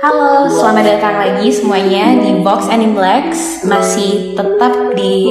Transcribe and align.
Halo, 0.00 0.48
selamat 0.48 0.84
datang 0.88 1.20
lagi 1.20 1.52
semuanya 1.52 2.16
di 2.16 2.40
Vox 2.40 2.64
and 2.72 2.80
in 2.80 2.96
Blacks 2.96 3.60
Masih 3.68 4.32
tetap 4.32 4.96
di 4.96 5.28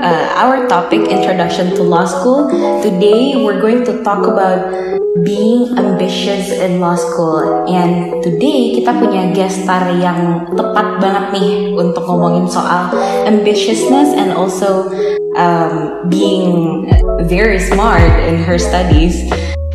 uh, 0.00 0.26
our 0.40 0.64
topic 0.72 1.04
Introduction 1.04 1.76
to 1.76 1.84
Law 1.84 2.08
School. 2.08 2.48
Today 2.80 3.44
we're 3.44 3.60
going 3.60 3.84
to 3.84 4.00
talk 4.00 4.24
about 4.24 4.72
being 5.20 5.76
ambitious 5.76 6.48
in 6.48 6.80
law 6.80 6.96
school. 6.96 7.68
And 7.68 8.24
today 8.24 8.80
kita 8.80 8.96
punya 8.96 9.28
guest 9.36 9.68
star 9.68 9.84
yang 10.00 10.48
tepat 10.56 10.96
banget 10.96 11.36
nih 11.36 11.76
Untuk 11.76 12.08
ngomongin 12.08 12.48
soal 12.48 12.88
ambitiousness 13.28 14.16
and 14.16 14.32
also 14.32 14.88
um, 15.36 16.08
being 16.08 16.88
very 17.28 17.60
smart 17.60 18.08
in 18.24 18.40
her 18.40 18.56
studies 18.56 19.28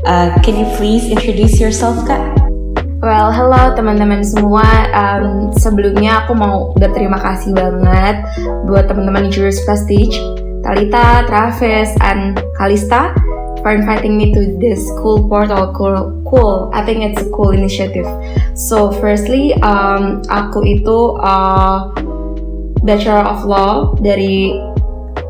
uh, 0.06 0.36
Can 0.44 0.60
you 0.60 0.68
please 0.78 1.08
introduce 1.10 1.60
yourself 1.60 2.04
Kak? 2.08 2.22
Well, 3.04 3.36
hello 3.36 3.76
teman-teman 3.76 4.24
semua. 4.24 4.64
Um, 4.96 5.52
sebelumnya 5.60 6.24
aku 6.24 6.40
mau 6.40 6.72
berterima 6.80 7.20
kasih 7.20 7.52
banget 7.52 8.24
buat 8.64 8.88
teman-teman 8.88 9.28
di 9.28 9.32
Juris 9.36 9.60
Prestige, 9.68 10.16
Talita, 10.64 11.28
Travis, 11.28 11.92
and 12.00 12.40
Kalista 12.56 13.12
for 13.60 13.76
inviting 13.76 14.16
me 14.16 14.32
to 14.32 14.56
this 14.56 14.80
cool 15.04 15.28
portal. 15.28 15.76
Cool, 15.76 16.16
cool. 16.24 16.72
I 16.72 16.88
think 16.88 17.04
it's 17.04 17.20
a 17.20 17.30
cool 17.36 17.52
initiative. 17.52 18.08
So, 18.56 18.96
firstly, 19.04 19.52
um, 19.60 20.24
aku 20.32 20.64
itu 20.64 21.20
uh, 21.20 21.92
Bachelor 22.88 23.28
of 23.28 23.44
Law 23.44 24.00
dari 24.00 24.56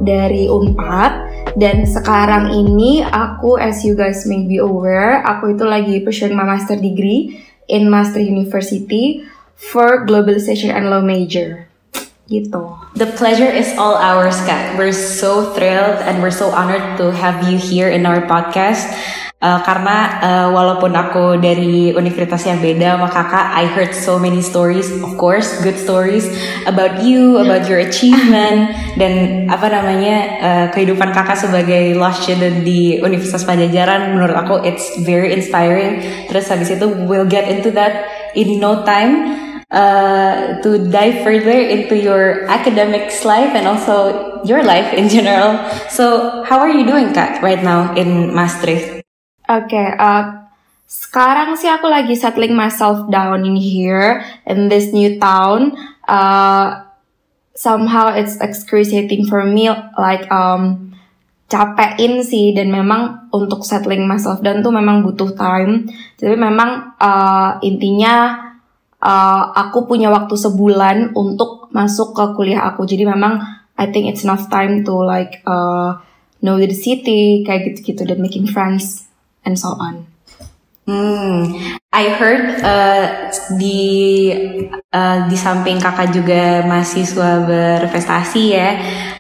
dari 0.06 0.46
Unpad 0.46 1.33
dan 1.60 1.86
sekarang 1.86 2.50
ini 2.52 3.04
aku 3.04 3.60
as 3.60 3.84
you 3.84 3.94
guys 3.94 4.26
may 4.26 4.44
be 4.48 4.58
aware 4.58 5.22
aku 5.28 5.54
itu 5.54 5.64
lagi 5.68 5.96
pursuing 6.02 6.34
my 6.34 6.48
master 6.48 6.80
degree 6.80 7.44
in 7.68 7.90
Master 7.90 8.20
University 8.20 9.24
for 9.56 10.06
Globalization 10.06 10.74
and 10.74 10.90
Law 10.90 11.02
major. 11.02 11.68
Gitu. 12.28 12.64
The 12.96 13.12
pleasure 13.20 13.52
is 13.52 13.76
all 13.76 14.00
ours, 14.00 14.40
Kak. 14.48 14.80
We're 14.80 14.96
so 14.96 15.52
thrilled 15.54 16.00
and 16.08 16.24
we're 16.24 16.34
so 16.34 16.50
honored 16.56 16.96
to 16.98 17.12
have 17.12 17.44
you 17.48 17.60
here 17.60 17.92
in 17.92 18.08
our 18.08 18.24
podcast. 18.24 18.96
Uh, 19.44 19.60
karena 19.60 20.24
uh, 20.24 20.48
walaupun 20.56 20.96
aku 20.96 21.36
dari 21.36 21.92
universitas 21.92 22.48
yang 22.48 22.64
beda 22.64 22.96
sama 22.96 23.12
kakak, 23.12 23.52
I 23.52 23.68
heard 23.68 23.92
so 23.92 24.16
many 24.16 24.40
stories, 24.40 24.88
of 25.04 25.20
course, 25.20 25.60
good 25.60 25.76
stories 25.76 26.32
about 26.64 27.04
you, 27.04 27.44
about 27.44 27.68
your 27.68 27.84
achievement, 27.84 28.72
dan 29.04 29.44
apa 29.52 29.68
namanya 29.68 30.16
uh, 30.40 30.66
kehidupan 30.72 31.12
kakak 31.12 31.36
sebagai 31.36 31.92
law 32.00 32.16
student 32.16 32.64
di 32.64 33.04
Universitas 33.04 33.44
Pajajaran. 33.44 34.16
Menurut 34.16 34.32
aku, 34.32 34.64
it's 34.64 34.96
very 35.04 35.36
inspiring. 35.36 36.00
Terus 36.32 36.48
habis 36.48 36.72
itu, 36.72 36.88
we'll 37.04 37.28
get 37.28 37.44
into 37.52 37.68
that 37.76 38.08
in 38.40 38.64
no 38.64 38.88
time. 38.88 39.44
Uh, 39.74 40.62
to 40.62 40.78
dive 40.94 41.26
further 41.26 41.50
into 41.50 41.98
your 41.98 42.46
academics 42.46 43.26
life 43.26 43.58
and 43.58 43.66
also 43.66 44.40
your 44.46 44.62
life 44.62 44.94
in 44.94 45.10
general. 45.10 45.58
So, 45.90 46.46
how 46.46 46.62
are 46.62 46.70
you 46.70 46.86
doing, 46.86 47.12
Kak, 47.12 47.42
right 47.42 47.58
now 47.58 47.92
in 47.98 48.32
Maastricht? 48.38 49.03
Oke, 49.44 49.76
okay, 49.76 49.88
uh, 50.00 50.48
sekarang 50.88 51.60
sih 51.60 51.68
aku 51.68 51.92
lagi 51.92 52.16
settling 52.16 52.56
myself 52.56 53.12
down 53.12 53.44
in 53.44 53.60
here 53.60 54.24
in 54.48 54.72
this 54.72 54.96
new 54.96 55.20
town. 55.20 55.76
Uh, 56.08 56.88
somehow 57.52 58.08
it's 58.16 58.40
excruciating 58.40 59.28
for 59.28 59.44
me, 59.44 59.68
like 60.00 60.24
um, 60.32 60.96
capekin 61.52 62.24
sih 62.24 62.56
dan 62.56 62.72
memang 62.72 63.28
untuk 63.36 63.68
settling 63.68 64.08
myself 64.08 64.40
down 64.40 64.64
tuh 64.64 64.72
memang 64.72 65.04
butuh 65.04 65.36
time. 65.36 65.92
Jadi 66.16 66.40
memang 66.40 66.96
uh, 66.96 67.60
intinya 67.60 68.48
uh, 69.04 69.52
aku 69.60 69.92
punya 69.92 70.08
waktu 70.08 70.40
sebulan 70.40 71.20
untuk 71.20 71.68
masuk 71.76 72.16
ke 72.16 72.32
kuliah 72.40 72.64
aku. 72.64 72.88
Jadi 72.88 73.04
memang 73.04 73.44
I 73.76 73.92
think 73.92 74.08
it's 74.08 74.24
enough 74.24 74.48
time 74.48 74.88
to 74.88 75.04
like 75.04 75.44
uh, 75.44 76.00
know 76.40 76.56
the 76.56 76.72
city 76.72 77.44
kayak 77.44 77.68
gitu-gitu 77.68 78.08
dan 78.08 78.24
making 78.24 78.48
friends 78.48 79.12
and 79.46 79.60
so 79.60 79.76
on. 79.80 80.08
Hmm, 80.84 81.48
I 81.96 82.12
heard 82.12 82.60
uh, 82.60 83.32
di 83.56 84.36
uh, 84.92 85.32
di 85.32 85.38
samping 85.40 85.80
kakak 85.80 86.12
juga 86.12 86.60
mahasiswa 86.68 87.40
berprestasi 87.48 88.44
ya, 88.52 88.70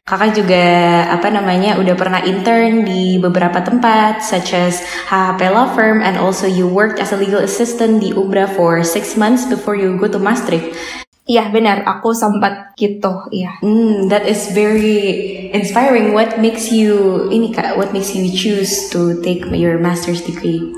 kakak 0.03 0.35
juga 0.35 0.65
apa 1.07 1.31
namanya 1.31 1.79
udah 1.79 1.95
pernah 1.95 2.19
intern 2.19 2.83
di 2.83 3.15
beberapa 3.15 3.63
tempat, 3.63 4.19
such 4.19 4.51
as 4.51 4.83
HHP 5.07 5.55
Law 5.55 5.71
Firm, 5.71 6.03
and 6.03 6.19
also 6.19 6.51
you 6.51 6.67
worked 6.67 6.99
as 6.99 7.15
a 7.15 7.17
legal 7.17 7.39
assistant 7.39 8.03
di 8.03 8.11
Umbra 8.11 8.43
for 8.51 8.83
six 8.83 9.15
months 9.15 9.47
before 9.47 9.79
you 9.79 9.95
go 9.95 10.11
to 10.11 10.19
Maastricht. 10.19 10.75
Iya 11.23 11.55
benar, 11.55 11.87
aku 11.87 12.11
sempat 12.11 12.75
gitu, 12.75 13.31
iya. 13.31 13.55
Hmm, 13.63 14.11
that 14.11 14.27
is 14.27 14.51
very 14.51 15.47
inspiring. 15.55 16.11
What 16.11 16.35
makes 16.43 16.67
you 16.67 17.25
ini 17.31 17.55
kak? 17.55 17.79
What 17.79 17.95
makes 17.95 18.11
you 18.11 18.27
choose 18.27 18.91
to 18.91 19.23
take 19.23 19.47
your 19.55 19.79
master's 19.79 20.19
degree? 20.19 20.75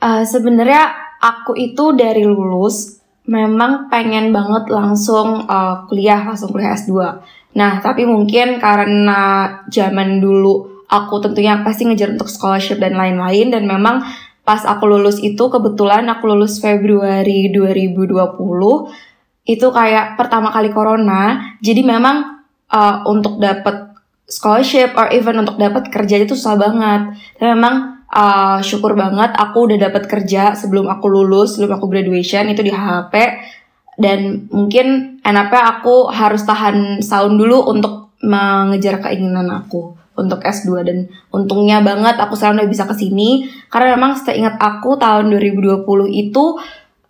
Uh, 0.00 0.24
Sebenarnya 0.24 0.88
aku 1.20 1.52
itu 1.60 1.92
dari 1.92 2.24
lulus 2.24 3.04
memang 3.28 3.92
pengen 3.92 4.32
banget 4.32 4.72
langsung 4.72 5.44
uh, 5.44 5.84
kuliah, 5.84 6.32
langsung 6.32 6.48
kuliah 6.48 6.72
S2. 6.72 6.92
Nah, 7.52 7.84
tapi 7.84 8.08
mungkin 8.08 8.56
karena 8.56 9.48
zaman 9.68 10.16
dulu 10.16 10.84
aku 10.88 11.20
tentunya 11.20 11.60
pasti 11.60 11.84
ngejar 11.84 12.16
untuk 12.16 12.32
scholarship 12.32 12.80
dan 12.80 12.96
lain-lain 12.96 13.52
dan 13.52 13.68
memang 13.68 14.00
pas 14.44 14.64
aku 14.64 14.84
lulus 14.84 15.20
itu 15.20 15.48
kebetulan 15.48 16.08
aku 16.08 16.28
lulus 16.28 16.60
Februari 16.60 17.48
2020 17.48 19.12
itu 19.44 19.68
kayak 19.68 20.16
pertama 20.16 20.48
kali 20.48 20.72
corona 20.72 21.56
jadi 21.60 21.84
memang 21.84 22.44
uh, 22.72 23.04
untuk 23.04 23.36
dapat 23.36 23.92
scholarship 24.24 24.96
or 24.96 25.12
even 25.12 25.36
untuk 25.44 25.60
dapat 25.60 25.92
kerja 25.92 26.24
itu 26.24 26.32
susah 26.32 26.56
banget. 26.56 27.12
Dan 27.36 27.60
memang 27.60 27.94
uh, 28.14 28.58
syukur 28.64 28.96
banget 28.96 29.34
aku 29.36 29.68
udah 29.68 29.78
dapat 29.90 30.08
kerja 30.08 30.56
sebelum 30.56 30.88
aku 30.88 31.06
lulus 31.10 31.56
sebelum 31.58 31.76
aku 31.76 31.90
graduation 31.90 32.48
itu 32.48 32.62
di 32.64 32.72
HP 32.72 33.14
dan 33.94 34.50
mungkin 34.50 35.18
enaknya 35.22 35.78
aku 35.78 36.10
harus 36.10 36.42
tahan 36.42 36.98
tahun 36.98 37.34
dulu 37.38 37.70
untuk 37.70 38.14
mengejar 38.24 38.98
keinginan 38.98 39.46
aku 39.52 39.94
untuk 40.14 40.42
S2 40.46 40.86
dan 40.86 40.98
untungnya 41.34 41.82
banget 41.82 42.14
aku 42.18 42.38
sekarang 42.38 42.62
udah 42.62 42.70
bisa 42.70 42.86
ke 42.86 42.94
sini 42.94 43.50
karena 43.66 43.98
memang 43.98 44.14
seingat 44.14 44.58
aku 44.62 44.94
tahun 44.94 45.30
2020 45.30 45.82
itu 46.10 46.44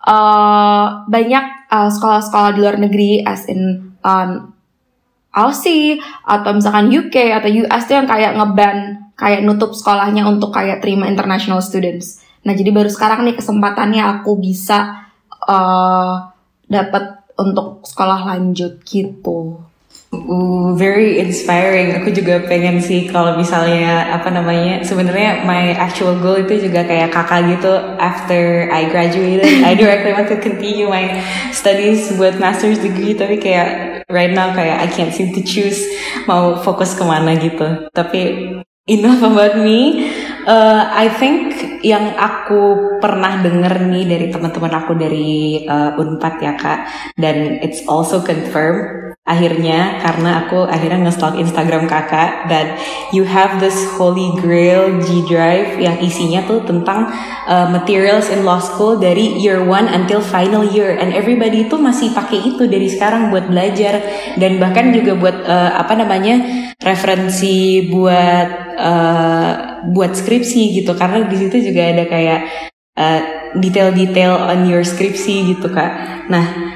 uh, 0.04 1.08
banyak 1.08 1.44
uh, 1.72 1.90
sekolah-sekolah 1.90 2.50
di 2.54 2.58
luar 2.60 2.76
negeri 2.76 3.24
as 3.24 3.48
in 3.48 3.92
um, 4.04 4.54
Aussie 5.34 5.98
atau 6.22 6.54
misalkan 6.54 6.94
UK 6.94 7.34
atau 7.34 7.50
US 7.66 7.82
tuh 7.90 7.98
yang 7.98 8.06
kayak 8.06 8.38
ngeban 8.38 9.10
kayak 9.18 9.42
nutup 9.42 9.74
sekolahnya 9.74 10.22
untuk 10.30 10.54
kayak 10.54 10.78
terima 10.78 11.10
international 11.10 11.58
students. 11.58 12.22
Nah 12.46 12.54
jadi 12.54 12.70
baru 12.70 12.86
sekarang 12.86 13.26
nih 13.26 13.34
kesempatannya 13.34 14.02
aku 14.04 14.38
bisa 14.38 15.10
uh, 15.42 16.30
dapat 16.70 17.26
untuk 17.34 17.82
sekolah 17.82 18.30
lanjut 18.30 18.78
gitu. 18.86 19.58
Uh, 20.22 20.78
very 20.78 21.18
inspiring. 21.18 21.98
Aku 21.98 22.14
juga 22.14 22.46
pengen 22.46 22.78
sih 22.78 23.10
kalau 23.10 23.34
misalnya 23.34 24.14
apa 24.14 24.30
namanya 24.30 24.86
sebenarnya 24.86 25.42
my 25.42 25.74
actual 25.74 26.14
goal 26.22 26.38
itu 26.38 26.70
juga 26.70 26.86
kayak 26.86 27.10
kakak 27.10 27.58
gitu. 27.58 27.74
After 27.98 28.70
I 28.70 28.86
graduated, 28.86 29.66
I 29.66 29.74
directly 29.80 30.14
want 30.14 30.30
to 30.30 30.38
continue 30.38 30.86
my 30.86 31.18
studies 31.50 32.14
buat 32.14 32.38
master's 32.38 32.78
degree. 32.78 33.18
Tapi 33.18 33.42
kayak 33.42 33.68
right 34.06 34.30
now 34.30 34.54
kayak 34.54 34.78
I 34.78 34.88
can't 34.88 35.10
seem 35.10 35.34
to 35.34 35.42
choose 35.42 35.82
mau 36.30 36.62
fokus 36.62 36.94
ke 36.94 37.02
mana 37.02 37.34
gitu. 37.34 37.90
Tapi 37.90 38.54
enough 38.86 39.26
about 39.26 39.58
me. 39.58 40.12
Uh, 40.46 40.86
I 40.92 41.08
think 41.08 41.73
yang 41.84 42.16
aku 42.16 42.96
pernah 42.98 43.44
denger 43.44 43.84
nih 43.92 44.04
dari 44.08 44.26
teman-teman 44.32 44.72
aku 44.72 44.96
dari 44.96 45.62
uh, 45.68 46.00
Unpad 46.00 46.34
ya 46.40 46.56
kak, 46.56 46.88
dan 47.20 47.60
it's 47.60 47.84
also 47.84 48.24
confirmed 48.24 49.04
akhirnya 49.24 50.04
karena 50.04 50.44
aku 50.44 50.68
akhirnya 50.68 51.08
nge-stalk 51.08 51.40
Instagram 51.40 51.88
kakak 51.88 52.44
that 52.52 52.76
you 53.08 53.24
have 53.24 53.56
this 53.56 53.72
holy 53.96 54.36
grail 54.36 55.00
G 55.00 55.24
Drive 55.24 55.80
yang 55.80 55.96
isinya 56.04 56.44
tuh 56.44 56.60
tentang 56.68 57.08
uh, 57.48 57.64
materials 57.72 58.28
in 58.28 58.44
law 58.44 58.60
school 58.60 59.00
dari 59.00 59.40
year 59.40 59.64
one 59.64 59.88
until 59.88 60.20
final 60.20 60.60
year. 60.60 60.92
And 60.92 61.16
everybody 61.16 61.64
itu 61.64 61.80
masih 61.80 62.12
pakai 62.12 62.52
itu 62.52 62.68
dari 62.68 62.84
sekarang 62.92 63.32
buat 63.32 63.48
belajar 63.48 64.04
dan 64.36 64.60
bahkan 64.60 64.92
juga 64.92 65.16
buat 65.16 65.36
uh, 65.40 65.72
apa 65.80 65.96
namanya 65.96 66.44
referensi 66.80 67.86
buat 67.92 68.48
uh, 68.78 69.52
buat 69.92 70.12
skripsi 70.16 70.80
gitu 70.82 70.96
karena 70.96 71.28
di 71.28 71.36
situ 71.36 71.70
juga 71.70 71.82
ada 71.92 72.04
kayak 72.08 72.40
detail 72.94 73.90
detail-detail 73.90 74.32
on 74.50 74.66
your 74.70 74.86
skripsi 74.86 75.54
gitu 75.54 75.66
kak. 75.70 76.26
Nah 76.30 76.74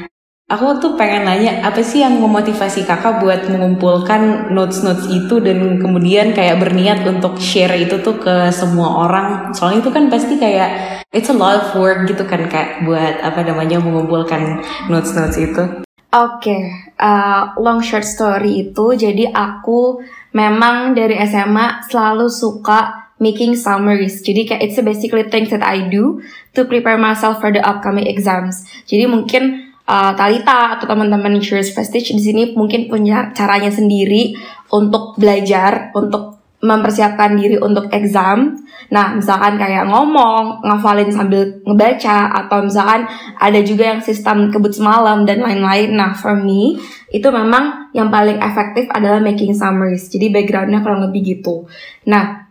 Aku 0.48 0.80
tuh 0.80 0.96
pengen 0.96 1.28
nanya 1.28 1.60
apa 1.60 1.84
sih 1.84 2.00
yang 2.00 2.24
memotivasi 2.24 2.88
kakak 2.88 3.20
buat 3.20 3.52
mengumpulkan 3.52 4.48
notes-notes 4.48 5.04
itu 5.12 5.44
dan 5.44 5.76
kemudian 5.76 6.32
kayak 6.32 6.56
berniat 6.56 7.04
untuk 7.04 7.36
share 7.36 7.76
itu 7.76 8.00
tuh 8.00 8.16
ke 8.16 8.48
semua 8.48 9.04
orang. 9.04 9.52
Soalnya 9.52 9.84
itu 9.84 9.92
kan 9.92 10.08
pasti 10.08 10.40
kayak 10.40 11.04
it's 11.12 11.28
a 11.28 11.36
lot 11.36 11.60
of 11.60 11.68
work 11.76 12.08
gitu 12.08 12.24
kan 12.24 12.48
kak 12.48 12.80
buat 12.88 13.20
apa 13.20 13.44
namanya 13.44 13.76
mengumpulkan 13.76 14.64
notes-notes 14.88 15.36
itu. 15.36 15.84
Oke, 16.08 16.48
okay. 16.48 16.62
uh, 16.96 17.52
long 17.60 17.84
short 17.84 18.00
story 18.00 18.64
itu 18.64 18.96
jadi 18.96 19.28
aku 19.28 20.00
memang 20.32 20.96
dari 20.96 21.20
SMA 21.28 21.84
selalu 21.84 22.32
suka 22.32 23.12
making 23.20 23.52
summaries. 23.52 24.24
Jadi 24.24 24.48
kayak 24.48 24.62
it's 24.64 24.80
basically 24.80 25.28
things 25.28 25.52
that 25.52 25.60
I 25.60 25.84
do 25.92 26.24
to 26.56 26.64
prepare 26.64 26.96
myself 26.96 27.44
for 27.44 27.52
the 27.52 27.60
upcoming 27.60 28.08
exams. 28.08 28.64
Jadi 28.88 29.04
mungkin 29.04 29.68
uh, 29.84 30.16
Talita 30.16 30.80
atau 30.80 30.88
teman-teman 30.88 31.36
Insurance 31.36 31.76
Prestige 31.76 32.16
di 32.16 32.22
sini 32.24 32.42
mungkin 32.56 32.88
punya 32.88 33.34
caranya 33.36 33.68
sendiri 33.68 34.32
untuk 34.72 35.18
belajar, 35.20 35.92
untuk 35.92 36.37
mempersiapkan 36.58 37.38
diri 37.38 37.54
untuk 37.58 37.86
exam. 37.94 38.58
Nah, 38.90 39.14
misalkan 39.14 39.60
kayak 39.60 39.86
ngomong, 39.86 40.64
ngafalin 40.66 41.12
sambil 41.12 41.62
ngebaca, 41.62 42.34
atau 42.44 42.66
misalkan 42.66 43.06
ada 43.38 43.60
juga 43.62 43.94
yang 43.94 44.00
sistem 44.02 44.50
kebut 44.50 44.74
semalam 44.74 45.22
dan 45.22 45.44
lain-lain. 45.44 45.94
Nah, 45.94 46.18
for 46.18 46.34
me, 46.34 46.80
itu 47.14 47.28
memang 47.30 47.94
yang 47.94 48.10
paling 48.10 48.42
efektif 48.42 48.90
adalah 48.90 49.22
making 49.22 49.54
summaries. 49.54 50.10
Jadi 50.10 50.34
backgroundnya 50.34 50.82
kurang 50.82 51.06
lebih 51.06 51.38
gitu. 51.38 51.70
Nah, 52.10 52.48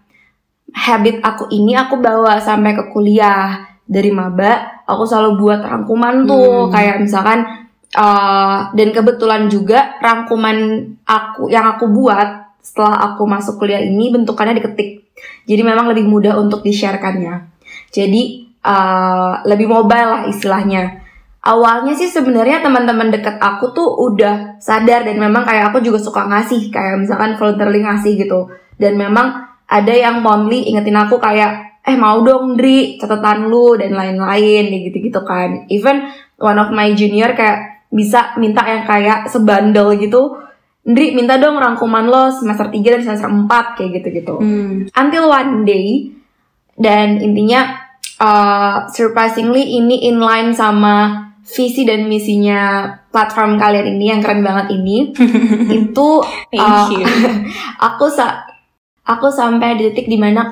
habit 0.71 1.19
aku 1.25 1.49
ini 1.51 1.73
aku 1.73 1.99
bawa 1.99 2.37
sampai 2.37 2.77
ke 2.77 2.83
kuliah 2.93 3.65
dari 3.87 4.11
maba 4.11 4.83
aku 4.83 5.03
selalu 5.07 5.31
buat 5.39 5.61
rangkuman 5.63 6.27
tuh 6.27 6.67
hmm. 6.67 6.71
kayak 6.75 6.97
misalkan 6.99 7.39
uh, 7.95 8.71
dan 8.71 8.89
kebetulan 8.91 9.47
juga 9.47 9.95
rangkuman 10.03 10.57
aku 11.07 11.47
yang 11.47 11.75
aku 11.75 11.87
buat 11.91 12.46
setelah 12.67 12.99
aku 13.15 13.23
masuk 13.23 13.63
kuliah 13.63 13.79
ini 13.79 14.11
bentukannya 14.11 14.59
diketik. 14.59 15.07
Jadi 15.47 15.61
memang 15.63 15.87
lebih 15.87 16.03
mudah 16.03 16.35
untuk 16.35 16.59
di-sharekannya. 16.67 17.47
Jadi 17.95 18.51
uh, 18.67 19.39
lebih 19.47 19.71
mobile 19.71 20.09
lah 20.11 20.21
istilahnya. 20.27 21.07
Awalnya 21.47 21.95
sih 21.95 22.11
sebenarnya 22.11 22.59
teman-teman 22.59 23.07
deket 23.07 23.39
aku 23.39 23.71
tuh 23.71 23.87
udah 23.87 24.59
sadar 24.59 25.07
dan 25.07 25.15
memang 25.15 25.47
kayak 25.47 25.71
aku 25.71 25.79
juga 25.79 25.95
suka 26.03 26.27
ngasih 26.27 26.67
kayak 26.67 26.99
misalkan 26.99 27.39
volunteering 27.39 27.87
ngasih 27.87 28.19
gitu. 28.19 28.51
Dan 28.75 28.99
memang 28.99 29.47
ada 29.63 29.93
yang 29.95 30.19
monthly 30.19 30.67
ingetin 30.67 30.99
aku 30.99 31.15
kayak 31.23 31.79
eh 31.87 31.95
mau 31.95 32.19
dong 32.19 32.59
Dri 32.59 32.99
catatan 32.99 33.47
lu 33.47 33.79
dan 33.79 33.95
lain-lain 33.95 34.91
gitu-gitu 34.91 35.23
kan. 35.23 35.63
Even 35.71 36.11
one 36.35 36.59
of 36.59 36.75
my 36.75 36.91
junior 36.91 37.31
kayak 37.31 37.87
bisa 37.87 38.35
minta 38.35 38.67
yang 38.67 38.83
kayak 38.83 39.31
sebandel 39.31 39.95
gitu 39.95 40.35
Dri 40.87 41.11
minta 41.11 41.35
dong 41.35 41.59
rangkuman 41.59 42.07
lo 42.07 42.31
semester 42.31 42.71
3 42.71 42.79
dan 42.79 43.01
semester 43.03 43.27
4 43.27 43.75
kayak 43.75 43.89
gitu-gitu. 43.99 44.39
Hmm. 44.39 44.87
until 44.95 45.27
one 45.27 45.67
day 45.67 46.15
dan 46.79 47.19
intinya 47.19 47.75
uh, 48.23 48.87
surprisingly 48.87 49.75
ini 49.75 50.07
inline 50.07 50.55
sama 50.55 51.27
visi 51.43 51.83
dan 51.83 52.07
misinya 52.07 52.87
platform 53.11 53.59
kalian 53.59 53.99
ini 53.99 54.15
yang 54.15 54.23
keren 54.23 54.39
banget 54.39 54.79
ini. 54.79 55.11
Itu 55.83 56.23
uh, 56.55 56.87
aku 57.91 58.05
sa 58.07 58.47
aku 59.03 59.27
sampai 59.27 59.75
di 59.75 59.91
titik 59.91 60.07
di 60.07 60.15
mana 60.15 60.47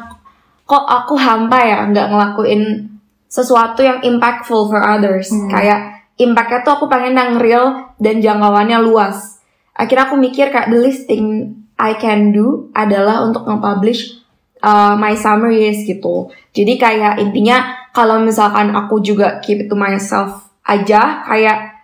kok 0.67 0.83
aku 0.83 1.15
hampa 1.15 1.63
ya 1.63 1.79
nggak 1.88 2.11
ngelakuin 2.11 2.91
sesuatu 3.31 3.88
yang 3.88 4.03
impactful 4.03 4.67
for 4.67 4.83
others. 4.83 5.31
Hmm. 5.31 5.47
kayak 5.47 5.79
impactnya 6.19 6.59
tuh 6.67 6.75
aku 6.75 6.85
pengen 6.91 7.15
yang 7.15 7.39
real 7.39 7.95
dan 8.03 8.19
jangkauannya 8.19 8.83
luas 8.83 9.35
akhirnya 9.75 10.07
aku 10.07 10.16
mikir 10.18 10.50
kayak 10.50 10.72
the 10.72 10.80
least 10.80 11.06
thing 11.06 11.54
I 11.75 12.00
can 12.00 12.31
do 12.31 12.72
adalah 12.72 13.27
untuk 13.27 13.44
nge-publish 13.44 14.24
uh, 14.63 14.95
my 14.95 15.13
summaries 15.19 15.83
gitu 15.83 16.31
jadi 16.56 16.74
kayak 16.80 17.13
intinya 17.19 17.92
kalau 17.92 18.24
misalkan 18.24 18.72
aku 18.72 19.04
juga 19.04 19.44
keep 19.44 19.63
it 19.63 19.68
to 19.68 19.75
myself 19.75 20.48
aja 20.63 21.27
kayak 21.27 21.75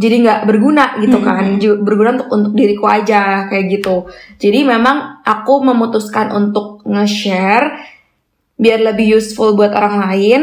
jadi 0.00 0.16
nggak 0.24 0.40
berguna 0.48 0.96
gitu 1.02 1.18
hmm. 1.20 1.26
kan 1.26 1.44
hmm. 1.60 1.84
berguna 1.84 2.16
untuk 2.16 2.28
untuk 2.32 2.52
diriku 2.56 2.88
aja 2.88 3.48
kayak 3.52 3.80
gitu 3.80 4.08
jadi 4.40 4.64
memang 4.64 5.24
aku 5.24 5.60
memutuskan 5.60 6.32
untuk 6.32 6.80
nge-share 6.88 7.80
biar 8.60 8.80
lebih 8.92 9.20
useful 9.20 9.56
buat 9.56 9.72
orang 9.72 9.96
lain 10.08 10.40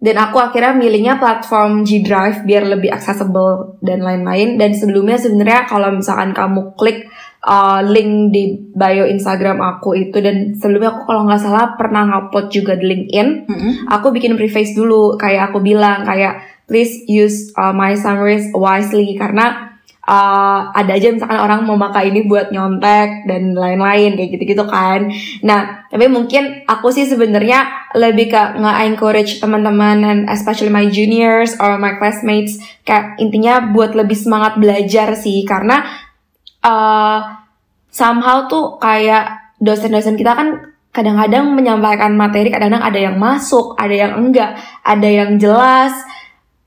dan 0.00 0.16
aku 0.16 0.40
akhirnya 0.40 0.72
milihnya 0.72 1.20
platform 1.20 1.84
G 1.84 2.00
Drive 2.00 2.48
biar 2.48 2.64
lebih 2.64 2.88
accessible 2.88 3.76
dan 3.84 4.00
lain-lain. 4.00 4.56
Dan 4.56 4.72
sebelumnya 4.72 5.20
sebenarnya 5.20 5.68
kalau 5.68 5.92
misalkan 5.92 6.32
kamu 6.32 6.72
klik 6.72 7.04
uh, 7.44 7.84
link 7.84 8.32
di 8.32 8.56
bio 8.72 9.04
Instagram 9.04 9.60
aku 9.60 9.92
itu 9.92 10.16
dan 10.24 10.56
sebelumnya 10.56 10.96
aku 10.96 11.04
kalau 11.04 11.28
nggak 11.28 11.40
salah 11.44 11.76
pernah 11.76 12.08
ngupload 12.08 12.48
juga 12.48 12.80
di 12.80 12.84
LinkedIn 12.88 13.28
mm 13.44 13.56
-hmm. 13.56 13.72
aku 13.92 14.08
bikin 14.08 14.40
preface 14.40 14.72
dulu. 14.72 15.20
Kayak 15.20 15.52
aku 15.52 15.60
bilang 15.60 16.08
kayak 16.08 16.64
please 16.64 17.04
use 17.04 17.52
uh, 17.60 17.76
my 17.76 17.92
summaries 17.92 18.48
wisely. 18.56 19.12
Karena 19.20 19.69
uh, 20.10 20.60
ada 20.74 20.98
aja 20.98 21.14
misalkan 21.14 21.38
orang 21.38 21.62
mau 21.62 21.78
pakai 21.78 22.10
ini 22.10 22.26
buat 22.26 22.50
nyontek 22.50 23.30
dan 23.30 23.54
lain-lain 23.54 24.18
kayak 24.18 24.30
gitu-gitu 24.34 24.66
kan. 24.66 25.06
Nah, 25.46 25.86
tapi 25.86 26.10
mungkin 26.10 26.66
aku 26.66 26.90
sih 26.90 27.06
sebenarnya 27.06 27.86
lebih 27.94 28.34
ke 28.34 28.42
nge-encourage 28.58 29.38
teman-teman 29.38 30.02
and 30.02 30.20
especially 30.26 30.74
my 30.74 30.90
juniors 30.90 31.54
or 31.62 31.78
my 31.78 31.94
classmates 32.02 32.58
kayak 32.82 33.14
intinya 33.22 33.70
buat 33.70 33.94
lebih 33.94 34.18
semangat 34.18 34.58
belajar 34.58 35.14
sih 35.14 35.46
karena 35.46 35.86
uh, 36.66 37.38
somehow 37.94 38.50
tuh 38.50 38.82
kayak 38.82 39.54
dosen-dosen 39.62 40.18
kita 40.18 40.34
kan 40.34 40.74
kadang-kadang 40.90 41.54
menyampaikan 41.54 42.18
materi 42.18 42.50
kadang-kadang 42.50 42.82
ada 42.82 42.98
yang 42.98 43.14
masuk, 43.14 43.78
ada 43.78 43.94
yang 43.94 44.12
enggak, 44.18 44.58
ada 44.82 45.06
yang 45.06 45.38
jelas, 45.38 45.94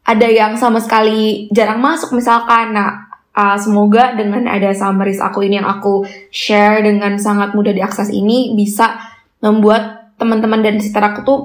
ada 0.08 0.28
yang 0.32 0.56
sama 0.56 0.80
sekali 0.80 1.52
jarang 1.52 1.84
masuk 1.84 2.16
misalkan. 2.16 2.72
Nah, 2.72 3.13
uh, 3.38 3.58
semoga 3.58 4.14
dengan 4.16 4.46
ada 4.48 4.72
summaries 4.72 5.22
aku 5.22 5.46
ini 5.46 5.60
yang 5.62 5.70
aku 5.70 6.06
share 6.30 6.82
dengan 6.86 7.18
sangat 7.18 7.54
mudah 7.58 7.74
diakses 7.74 8.10
ini 8.14 8.54
bisa 8.54 8.98
membuat 9.44 10.14
teman-teman 10.18 10.64
dan 10.64 10.80
sekitar 10.80 11.14
aku 11.14 11.20
tuh 11.26 11.40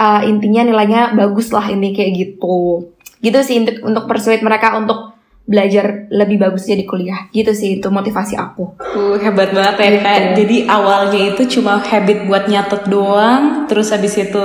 uh, 0.00 0.22
intinya 0.24 0.64
nilainya 0.64 1.12
bagus 1.12 1.52
lah 1.52 1.68
ini 1.68 1.92
kayak 1.92 2.12
gitu 2.16 2.88
gitu 3.22 3.38
sih 3.44 3.62
untuk 3.62 3.76
untuk 3.86 4.04
persuade 4.10 4.42
mereka 4.42 4.74
untuk 4.74 5.12
belajar 5.42 6.06
lebih 6.06 6.38
bagusnya 6.38 6.78
di 6.78 6.86
kuliah 6.86 7.26
gitu 7.34 7.50
sih 7.50 7.82
itu 7.82 7.90
motivasi 7.90 8.38
aku. 8.38 8.78
Uh, 8.78 9.18
hebat 9.18 9.50
banget 9.50 9.74
ya 9.74 9.88
gitu. 9.90 10.06
jadi 10.42 10.56
awalnya 10.70 11.20
itu 11.34 11.42
cuma 11.58 11.82
habit 11.82 12.30
buat 12.30 12.46
nyatet 12.46 12.86
doang, 12.86 13.66
terus 13.66 13.90
habis 13.90 14.14
itu 14.14 14.44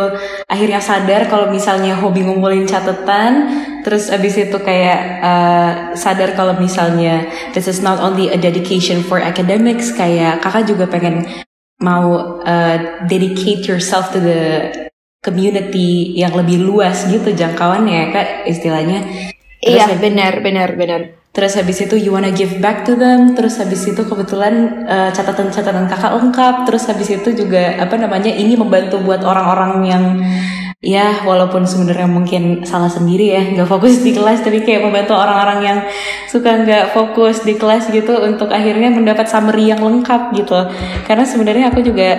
akhirnya 0.49 0.81
sadar 0.81 1.29
kalau 1.29 1.53
misalnya 1.53 1.93
hobi 2.01 2.25
ngumpulin 2.25 2.65
catatan, 2.65 3.45
terus 3.87 4.11
habis 4.11 4.35
itu 4.35 4.59
kayak 4.59 5.23
uh, 5.23 5.71
sadar 5.95 6.35
kalau 6.35 6.59
misalnya 6.59 7.23
this 7.55 7.71
is 7.71 7.79
not 7.79 8.03
only 8.03 8.27
a 8.27 8.35
dedication 8.35 8.99
for 8.99 9.23
academics, 9.23 9.95
kayak 9.95 10.43
kakak 10.43 10.67
juga 10.67 10.91
pengen 10.91 11.23
mau 11.79 12.43
uh, 12.43 12.77
dedicate 13.07 13.63
yourself 13.63 14.11
to 14.11 14.19
the 14.19 14.67
community 15.23 16.11
yang 16.19 16.35
lebih 16.35 16.67
luas 16.67 17.07
gitu 17.07 17.31
jangkauannya 17.31 18.11
kak 18.11 18.27
istilahnya 18.51 19.07
Terus 19.57 19.83
iya 19.83 19.97
benar 19.97 20.43
benar 20.45 20.69
benar. 20.77 21.01
Terus 21.33 21.53
habis 21.53 21.77
itu 21.81 21.97
you 21.97 22.13
wanna 22.13 22.33
give 22.33 22.57
back 22.61 22.85
to 22.85 22.97
them. 22.97 23.33
Terus 23.33 23.61
habis 23.61 23.85
itu 23.85 24.01
kebetulan 24.05 24.85
uh, 24.85 25.09
catatan-catatan 25.13 25.85
kakak 25.89 26.13
lengkap. 26.17 26.55
Terus 26.65 26.83
habis 26.89 27.09
itu 27.13 27.29
juga 27.33 27.77
apa 27.77 27.93
namanya 27.97 28.29
ini 28.33 28.57
membantu 28.57 29.01
buat 29.01 29.21
orang-orang 29.21 29.73
yang 29.85 30.05
ya 30.77 31.25
walaupun 31.25 31.65
sebenarnya 31.65 32.05
mungkin 32.05 32.61
salah 32.61 32.89
sendiri 32.89 33.33
ya 33.33 33.41
nggak 33.49 33.65
fokus 33.65 33.97
di 34.05 34.13
kelas 34.13 34.45
tapi 34.45 34.61
kayak 34.61 34.85
membantu 34.85 35.17
orang-orang 35.17 35.59
yang 35.65 35.79
suka 36.29 36.53
nggak 36.53 36.93
fokus 36.93 37.41
di 37.41 37.57
kelas 37.57 37.89
gitu 37.89 38.13
untuk 38.21 38.53
akhirnya 38.53 38.93
mendapat 38.93 39.25
summary 39.25 39.73
yang 39.73 39.81
lengkap 39.81 40.37
gitu. 40.37 40.53
Karena 41.09 41.25
sebenarnya 41.25 41.73
aku 41.73 41.81
juga 41.81 42.09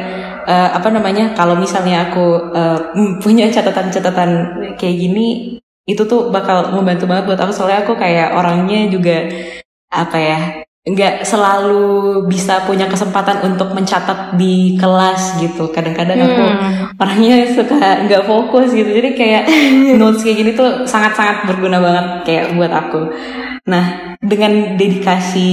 uh, 0.42 0.68
apa 0.74 0.90
namanya 0.90 1.38
kalau 1.38 1.54
misalnya 1.54 2.10
aku 2.10 2.50
uh, 2.50 2.78
punya 3.22 3.46
catatan-catatan 3.46 4.30
kayak 4.74 4.96
gini 4.98 5.58
itu 5.88 6.02
tuh 6.04 6.28
bakal 6.34 6.74
membantu 6.74 7.06
banget 7.06 7.30
buat 7.30 7.40
aku. 7.40 7.52
Soalnya 7.54 7.86
aku 7.86 7.94
kayak 7.94 8.34
orangnya 8.34 8.90
juga 8.90 9.30
apa 9.88 10.18
ya 10.18 10.38
nggak 10.88 11.26
selalu 11.26 12.24
bisa 12.24 12.64
punya 12.64 12.88
kesempatan 12.88 13.44
untuk 13.44 13.76
mencatat 13.76 14.40
di 14.40 14.78
kelas 14.80 15.36
gitu 15.42 15.68
kadang-kadang 15.68 16.16
aku 16.16 16.44
hmm. 16.44 17.00
orangnya 17.02 17.36
suka 17.52 18.08
nggak 18.08 18.24
fokus 18.24 18.72
gitu 18.72 18.88
jadi 18.88 19.10
kayak 19.12 19.42
notes 20.00 20.24
kayak 20.24 20.38
gini 20.40 20.50
tuh 20.56 20.88
sangat-sangat 20.88 21.44
berguna 21.44 21.78
banget 21.78 22.06
kayak 22.24 22.44
buat 22.56 22.72
aku 22.72 23.12
nah 23.68 24.16
dengan 24.24 24.80
dedikasi 24.80 25.50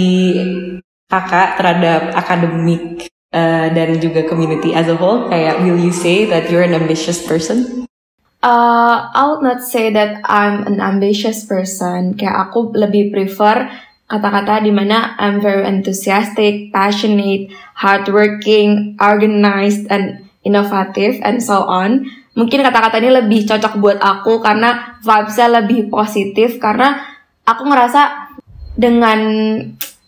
kakak 1.12 1.60
terhadap 1.60 2.16
akademik 2.16 3.12
uh, 3.36 3.68
dan 3.76 4.00
juga 4.00 4.24
community 4.24 4.72
as 4.72 4.88
a 4.88 4.96
whole 4.96 5.28
kayak 5.28 5.60
will 5.60 5.78
you 5.78 5.92
say 5.92 6.24
that 6.24 6.48
you're 6.48 6.64
an 6.64 6.74
ambitious 6.74 7.20
person 7.20 7.86
Uh, 8.46 9.10
I 9.10 9.26
would 9.26 9.42
not 9.42 9.66
say 9.66 9.90
that 9.90 10.22
I'm 10.22 10.70
an 10.70 10.78
ambitious 10.78 11.50
person. 11.50 12.14
Kayak 12.14 12.46
aku 12.46 12.78
lebih 12.78 13.10
prefer 13.10 13.74
kata-kata 14.06 14.62
di 14.62 14.70
mana 14.70 15.18
I'm 15.18 15.42
very 15.42 15.66
enthusiastic, 15.66 16.70
passionate, 16.70 17.50
hardworking, 17.78 18.98
organized, 19.02 19.90
and 19.90 20.30
innovative, 20.46 21.18
and 21.26 21.42
so 21.42 21.66
on. 21.66 22.06
Mungkin 22.38 22.62
kata-kata 22.62 23.02
ini 23.02 23.10
lebih 23.16 23.48
cocok 23.50 23.74
buat 23.82 24.00
aku 24.04 24.44
karena 24.44 25.00
vibesnya 25.02 25.64
lebih 25.64 25.88
positif 25.90 26.60
karena 26.62 27.00
aku 27.48 27.64
ngerasa 27.66 28.30
dengan 28.76 29.20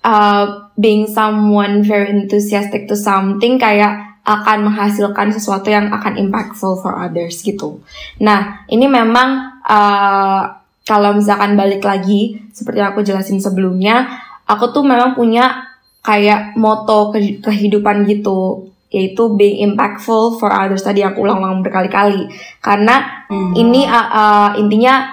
uh, 0.04 0.46
being 0.76 1.08
someone 1.08 1.82
very 1.82 2.12
enthusiastic 2.12 2.86
to 2.86 3.00
something 3.00 3.56
kayak 3.56 4.08
akan 4.28 4.68
menghasilkan 4.68 5.32
sesuatu 5.32 5.72
yang 5.72 5.88
akan 5.88 6.20
impactful 6.20 6.84
for 6.84 7.00
others 7.00 7.40
gitu. 7.40 7.80
Nah, 8.20 8.68
ini 8.68 8.84
memang 8.84 9.64
uh, 9.64 10.67
kalau 10.88 11.12
misalkan 11.12 11.60
balik 11.60 11.84
lagi 11.84 12.40
seperti 12.56 12.80
yang 12.80 12.96
aku 12.96 13.04
jelasin 13.04 13.44
sebelumnya, 13.44 14.08
aku 14.48 14.72
tuh 14.72 14.88
memang 14.88 15.20
punya 15.20 15.68
kayak 16.00 16.56
moto 16.56 17.12
kehidupan 17.44 18.08
gitu 18.08 18.72
yaitu 18.88 19.36
being 19.36 19.68
impactful 19.68 20.40
for 20.40 20.48
others. 20.48 20.88
Tadi 20.88 21.04
aku 21.04 21.28
ulang-ulang 21.28 21.60
berkali-kali. 21.60 22.32
Karena 22.64 23.28
hmm. 23.28 23.52
ini 23.60 23.84
uh, 23.84 24.08
uh, 24.08 24.50
intinya 24.56 25.12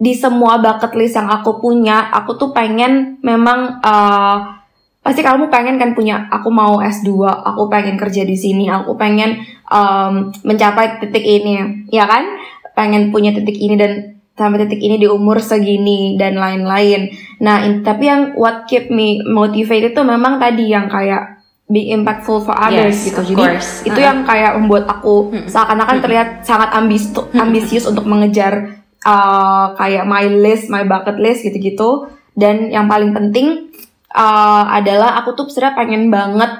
di 0.00 0.16
semua 0.16 0.56
bucket 0.56 0.96
list 0.96 1.20
yang 1.20 1.28
aku 1.28 1.60
punya 1.60 2.08
aku 2.08 2.40
tuh 2.40 2.56
pengen 2.56 3.20
memang 3.20 3.84
uh, 3.84 4.56
pasti 5.04 5.20
kamu 5.20 5.52
pengen 5.52 5.76
kan 5.76 5.92
punya 5.92 6.24
aku 6.32 6.48
mau 6.48 6.80
S2 6.80 7.20
aku 7.20 7.68
pengen 7.68 8.00
kerja 8.00 8.24
di 8.24 8.32
sini 8.32 8.72
aku 8.72 8.96
pengen 8.96 9.44
um, 9.68 10.32
mencapai 10.48 11.04
titik 11.04 11.20
ini 11.20 11.84
ya 11.92 12.08
kan? 12.08 12.24
Pengen 12.72 13.12
punya 13.12 13.36
titik 13.36 13.60
ini 13.60 13.76
dan 13.76 14.19
sampai 14.40 14.64
titik 14.64 14.80
ini 14.80 14.96
di 14.96 15.04
umur 15.04 15.36
segini 15.44 16.16
dan 16.16 16.40
lain-lain. 16.40 17.12
Nah, 17.44 17.60
in, 17.68 17.84
tapi 17.84 18.08
yang 18.08 18.32
what 18.40 18.64
keep 18.64 18.88
me 18.88 19.20
motivated 19.20 19.92
itu 19.92 20.00
memang 20.00 20.40
tadi 20.40 20.72
yang 20.72 20.88
kayak 20.88 21.44
be 21.68 21.92
impactful 21.92 22.40
for 22.42 22.56
others 22.56 22.96
yes, 22.96 23.12
gitu. 23.12 23.20
Jadi 23.36 23.44
course. 23.44 23.70
itu 23.84 23.92
uh 23.92 24.00
-huh. 24.00 24.08
yang 24.08 24.18
kayak 24.24 24.52
membuat 24.56 24.84
aku 24.88 25.30
hmm. 25.30 25.46
seakan-akan 25.46 25.98
terlihat 26.00 26.28
sangat 26.42 26.72
ambis 26.72 27.12
ambisius 27.36 27.84
untuk 27.84 28.08
mengejar 28.08 28.80
uh, 29.04 29.76
kayak 29.76 30.08
my 30.08 30.24
list, 30.26 30.72
my 30.72 30.88
bucket 30.88 31.20
list 31.20 31.44
gitu-gitu. 31.44 32.08
Dan 32.32 32.72
yang 32.72 32.88
paling 32.88 33.12
penting 33.12 33.68
uh, 34.16 34.64
adalah 34.72 35.20
aku 35.20 35.36
tuh 35.36 35.46
sebenarnya 35.52 35.76
pengen 35.76 36.02
banget 36.08 36.52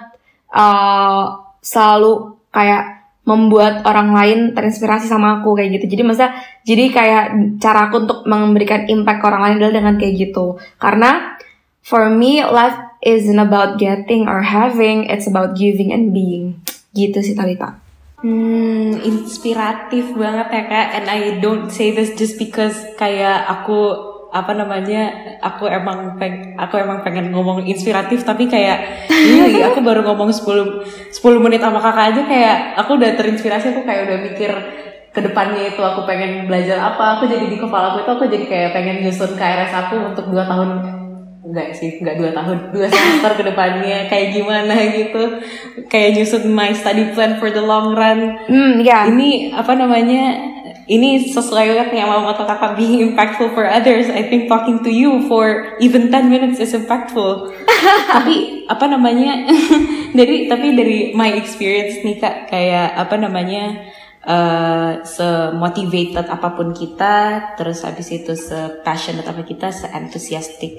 uh, 0.52 1.40
selalu 1.64 2.36
kayak 2.52 2.99
membuat 3.28 3.84
orang 3.84 4.16
lain 4.16 4.38
terinspirasi 4.56 5.06
sama 5.06 5.40
aku 5.40 5.54
kayak 5.54 5.80
gitu. 5.80 5.96
Jadi 5.96 6.02
masa 6.02 6.34
jadi 6.64 6.90
kayak 6.90 7.24
cara 7.60 7.88
aku 7.88 8.08
untuk 8.08 8.18
memberikan 8.24 8.88
impact 8.88 9.20
ke 9.22 9.26
orang 9.28 9.42
lain 9.44 9.56
adalah 9.60 9.74
dengan 9.76 9.94
kayak 10.00 10.14
gitu. 10.16 10.56
Karena 10.80 11.36
for 11.84 12.08
me 12.08 12.42
life 12.42 12.76
isn't 13.04 13.40
about 13.40 13.76
getting 13.76 14.28
or 14.28 14.44
having, 14.44 15.08
it's 15.08 15.28
about 15.28 15.54
giving 15.56 15.92
and 15.92 16.12
being. 16.16 16.60
Gitu 16.96 17.20
sih 17.20 17.36
Talita. 17.36 17.76
Hmm, 18.20 19.00
inspiratif 19.00 20.12
banget 20.12 20.48
ya 20.52 20.62
kak. 20.68 20.86
And 21.00 21.06
I 21.08 21.40
don't 21.40 21.72
say 21.72 21.92
this 21.92 22.12
just 22.16 22.36
because 22.36 22.76
kayak 23.00 23.48
aku 23.48 24.09
apa 24.30 24.54
namanya 24.54 25.10
aku 25.42 25.66
emang 25.66 26.14
peng 26.14 26.54
aku 26.54 26.78
emang 26.78 27.02
pengen 27.02 27.34
ngomong 27.34 27.66
inspiratif 27.66 28.22
tapi 28.22 28.46
kayak 28.46 29.10
ini 29.10 29.58
aku 29.66 29.82
baru 29.82 30.06
ngomong 30.06 30.30
10 30.30 31.10
10 31.10 31.44
menit 31.44 31.58
sama 31.58 31.82
kakak 31.82 32.14
aja 32.14 32.22
kayak 32.22 32.56
aku 32.78 32.94
udah 32.94 33.10
terinspirasi 33.18 33.74
aku 33.74 33.82
kayak 33.82 34.06
udah 34.06 34.18
mikir 34.22 34.50
ke 35.10 35.20
depannya 35.20 35.74
itu 35.74 35.82
aku 35.82 36.06
pengen 36.06 36.46
belajar 36.46 36.78
apa 36.78 37.18
aku 37.18 37.26
jadi 37.26 37.50
di 37.50 37.58
kepala 37.58 37.90
aku 37.90 38.06
itu 38.06 38.10
aku 38.14 38.24
jadi 38.30 38.46
kayak 38.46 38.70
pengen 38.70 39.02
nyusun 39.02 39.34
KRS 39.34 39.72
aku 39.74 39.94
untuk 40.14 40.30
dua 40.30 40.46
tahun 40.46 40.70
enggak 41.50 41.74
sih 41.74 41.98
enggak 41.98 42.22
dua 42.22 42.30
tahun 42.30 42.70
dua 42.70 42.86
semester 42.86 43.32
ke 43.34 43.42
depannya 43.50 44.06
kayak 44.06 44.30
gimana 44.30 44.74
gitu 44.94 45.22
kayak 45.90 46.14
nyusun 46.14 46.54
my 46.54 46.70
study 46.70 47.10
plan 47.10 47.42
for 47.42 47.50
the 47.50 47.58
long 47.58 47.98
run 47.98 48.38
hmm, 48.46 48.78
yeah. 48.86 49.10
ini 49.10 49.50
apa 49.50 49.74
namanya 49.74 50.38
ini 50.90 51.30
sesuai 51.30 51.70
banget 51.70 51.88
nih 51.94 52.02
sama 52.02 52.34
kata 52.34 52.74
being 52.74 52.98
impactful 52.98 53.54
for 53.54 53.62
others. 53.62 54.10
I 54.10 54.26
think 54.26 54.50
talking 54.50 54.82
to 54.82 54.90
you 54.90 55.22
for 55.30 55.78
even 55.78 56.10
10 56.10 56.26
minutes 56.26 56.58
is 56.58 56.74
impactful. 56.74 57.54
tapi 58.14 58.66
apa 58.66 58.90
namanya 58.90 59.46
dari 60.18 60.50
tapi 60.50 60.74
dari 60.74 60.98
my 61.14 61.30
experience 61.38 62.02
nih 62.02 62.18
kak 62.18 62.50
kayak 62.50 62.90
apa 62.98 63.14
namanya 63.22 63.86
uh, 64.26 65.06
se-motivated 65.06 66.26
apa 66.26 66.58
pun 66.58 66.74
kita, 66.74 67.14
terus 67.54 67.86
habis 67.86 68.10
itu 68.10 68.34
se-passionate 68.34 69.30
apa 69.30 69.46
kita, 69.46 69.70
se-enthusiastic 69.70 70.74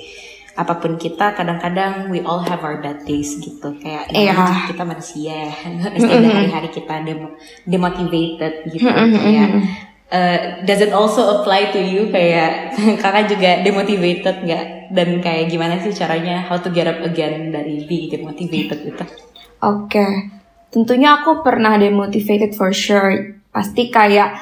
apa 0.51 0.83
pun 0.83 0.99
kita 0.99 1.31
kadang-kadang 1.31 2.11
we 2.11 2.19
all 2.27 2.43
have 2.43 2.59
our 2.59 2.83
bad 2.83 3.07
days 3.07 3.39
gitu 3.39 3.71
kayak 3.79 4.11
yeah. 4.11 4.67
kita 4.67 4.83
manusia 4.83 5.47
setiap 5.95 6.27
hari-hari 6.27 6.69
kita 6.75 6.95
dem 7.07 7.39
demotivated 7.63 8.67
gitu 8.67 8.83
kayak 8.91 9.63
Uh, 10.11 10.59
does 10.67 10.83
it 10.83 10.91
also 10.91 11.39
apply 11.39 11.71
to 11.71 11.79
you 11.79 12.11
kayak 12.11 12.75
kakak 13.01 13.31
juga 13.31 13.63
demotivated 13.63 14.43
nggak 14.43 14.91
dan 14.91 15.23
kayak 15.23 15.47
gimana 15.47 15.79
sih 15.79 15.95
caranya 15.95 16.43
how 16.43 16.59
to 16.59 16.67
get 16.67 16.83
up 16.83 16.99
again 16.99 17.47
dari 17.55 17.87
being 17.87 18.11
demotivated 18.11 18.91
gitu? 18.91 19.05
Oke, 19.63 19.87
okay. 19.87 20.11
tentunya 20.67 21.15
aku 21.15 21.39
pernah 21.39 21.79
demotivated 21.79 22.51
for 22.59 22.75
sure. 22.75 23.39
Pasti 23.55 23.87
kayak 23.87 24.35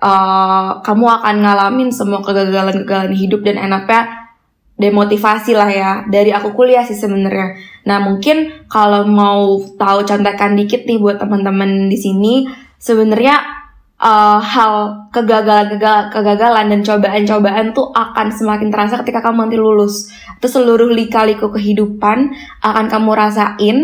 uh, 0.00 0.80
kamu 0.80 1.06
akan 1.20 1.36
ngalamin 1.44 1.92
semua 1.92 2.24
kegagalan-kegagalan 2.24 3.12
hidup 3.12 3.44
dan 3.44 3.60
enaknya 3.60 4.32
demotivasi 4.80 5.52
lah 5.52 5.68
ya 5.68 5.90
dari 6.08 6.32
aku 6.32 6.56
kuliah 6.56 6.80
sih 6.88 6.96
sebenarnya. 6.96 7.60
Nah 7.84 8.00
mungkin 8.00 8.64
kalau 8.72 9.04
mau 9.04 9.60
tahu 9.76 10.08
contekan 10.08 10.56
dikit 10.56 10.88
nih 10.88 10.96
buat 10.96 11.20
teman-teman 11.20 11.92
di 11.92 12.00
sini, 12.00 12.48
sebenarnya 12.80 13.59
uh, 14.00 14.40
hal 14.40 15.06
kegagalan 15.12 15.76
kegagalan 16.10 16.66
dan 16.72 16.80
cobaan-cobaan 16.80 17.76
tuh 17.76 17.92
akan 17.92 18.32
semakin 18.32 18.72
terasa 18.72 18.98
ketika 19.04 19.20
kamu 19.20 19.46
nanti 19.46 19.60
lulus. 19.60 20.08
Itu 20.40 20.48
seluruh 20.48 20.88
lika-liku 20.90 21.52
kehidupan 21.52 22.32
akan 22.64 22.84
kamu 22.88 23.10
rasain 23.12 23.76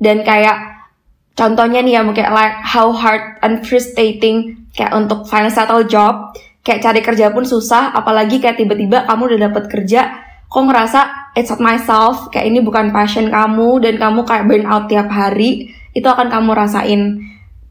dan 0.00 0.24
kayak 0.24 0.88
contohnya 1.36 1.84
nih 1.84 2.00
ya 2.00 2.02
mungkin 2.02 2.26
like 2.32 2.56
how 2.64 2.90
hard 2.90 3.38
and 3.44 3.62
frustrating 3.62 4.58
kayak 4.74 4.94
untuk 4.94 5.26
find 5.28 5.50
settle 5.52 5.84
job, 5.84 6.32
kayak 6.62 6.82
cari 6.82 7.00
kerja 7.02 7.34
pun 7.34 7.42
susah, 7.42 7.90
apalagi 7.94 8.38
kayak 8.38 8.58
tiba-tiba 8.62 9.04
kamu 9.10 9.34
udah 9.34 9.40
dapet 9.50 9.64
kerja, 9.66 10.00
kok 10.46 10.62
ngerasa 10.62 11.32
it's 11.34 11.50
not 11.50 11.58
myself, 11.58 12.30
kayak 12.30 12.46
ini 12.46 12.62
bukan 12.62 12.94
passion 12.94 13.26
kamu 13.26 13.82
dan 13.82 13.98
kamu 13.98 14.22
kayak 14.22 14.46
burn 14.46 14.64
out 14.70 14.86
tiap 14.86 15.10
hari, 15.10 15.74
itu 15.98 16.06
akan 16.06 16.30
kamu 16.30 16.50
rasain 16.54 17.02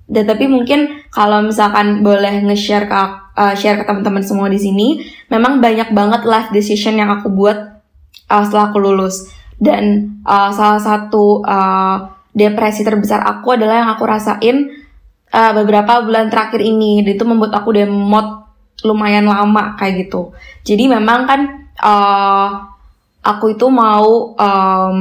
dan 0.07 0.23
tapi 0.23 0.47
mungkin 0.47 1.03
kalau 1.11 1.43
misalkan 1.43 1.99
boleh 1.99 2.39
nge-share 2.47 2.87
ke 2.87 2.95
uh, 3.35 3.53
share 3.59 3.75
ke 3.75 3.83
teman-teman 3.83 4.23
semua 4.23 4.47
di 4.47 4.55
sini, 4.55 5.03
memang 5.27 5.59
banyak 5.59 5.91
banget 5.91 6.23
life 6.23 6.49
decision 6.55 6.95
yang 6.95 7.11
aku 7.11 7.27
buat 7.27 7.83
uh, 8.31 8.43
setelah 8.47 8.71
aku 8.71 8.79
lulus. 8.79 9.27
Dan 9.59 10.15
uh, 10.23 10.49
salah 10.55 10.79
satu 10.79 11.43
uh, 11.43 12.07
depresi 12.31 12.87
terbesar 12.87 13.19
aku 13.19 13.59
adalah 13.59 13.83
yang 13.83 13.89
aku 13.91 14.03
rasain 14.07 14.71
uh, 15.35 15.51
beberapa 15.51 15.99
bulan 16.07 16.31
terakhir 16.31 16.63
ini. 16.63 17.03
Dan 17.03 17.19
itu 17.19 17.25
membuat 17.27 17.59
aku 17.59 17.75
demot 17.75 18.47
lumayan 18.87 19.27
lama 19.27 19.75
kayak 19.75 20.07
gitu. 20.07 20.31
Jadi 20.63 20.87
memang 20.87 21.19
kan 21.27 21.41
uh, 21.83 22.63
aku 23.27 23.59
itu 23.59 23.67
mau 23.67 24.39
um, 24.39 24.99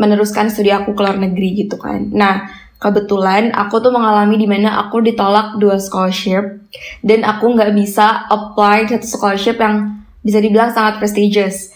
meneruskan 0.00 0.48
studi 0.48 0.72
aku 0.72 0.96
ke 0.96 1.02
luar 1.04 1.20
negeri 1.20 1.66
gitu 1.66 1.76
kan. 1.76 2.08
Nah, 2.14 2.62
kebetulan 2.82 3.54
aku 3.54 3.78
tuh 3.78 3.94
mengalami 3.94 4.34
di 4.34 4.50
mana 4.50 4.82
aku 4.82 4.98
ditolak 4.98 5.54
dua 5.62 5.78
scholarship 5.78 6.66
dan 7.06 7.22
aku 7.22 7.54
nggak 7.54 7.70
bisa 7.78 8.26
apply 8.26 8.90
satu 8.90 9.06
scholarship 9.06 9.62
yang 9.62 10.02
bisa 10.26 10.42
dibilang 10.42 10.74
sangat 10.74 10.98
prestigious. 10.98 11.70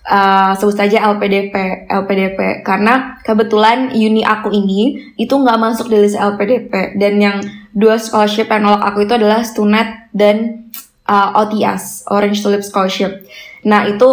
Uh, 0.00 0.56
sebut 0.56 0.80
saja 0.80 1.12
LPDP 1.12 1.86
LPDP 1.86 2.64
karena 2.64 3.20
kebetulan 3.20 3.92
uni 3.92 4.24
aku 4.24 4.48
ini 4.48 5.12
itu 5.20 5.28
nggak 5.28 5.60
masuk 5.60 5.92
di 5.92 6.00
list 6.00 6.16
LPDP 6.16 6.96
dan 6.96 7.20
yang 7.20 7.36
dua 7.76 8.00
scholarship 8.00 8.48
yang 8.48 8.64
nolak 8.64 8.80
aku 8.80 9.04
itu 9.04 9.12
adalah 9.12 9.44
Stunet 9.44 10.08
dan 10.16 10.66
uh, 11.04 11.36
OTS 11.44 12.08
Orange 12.08 12.40
Tulip 12.40 12.64
Scholarship. 12.64 13.28
Nah 13.68 13.86
itu 13.86 14.08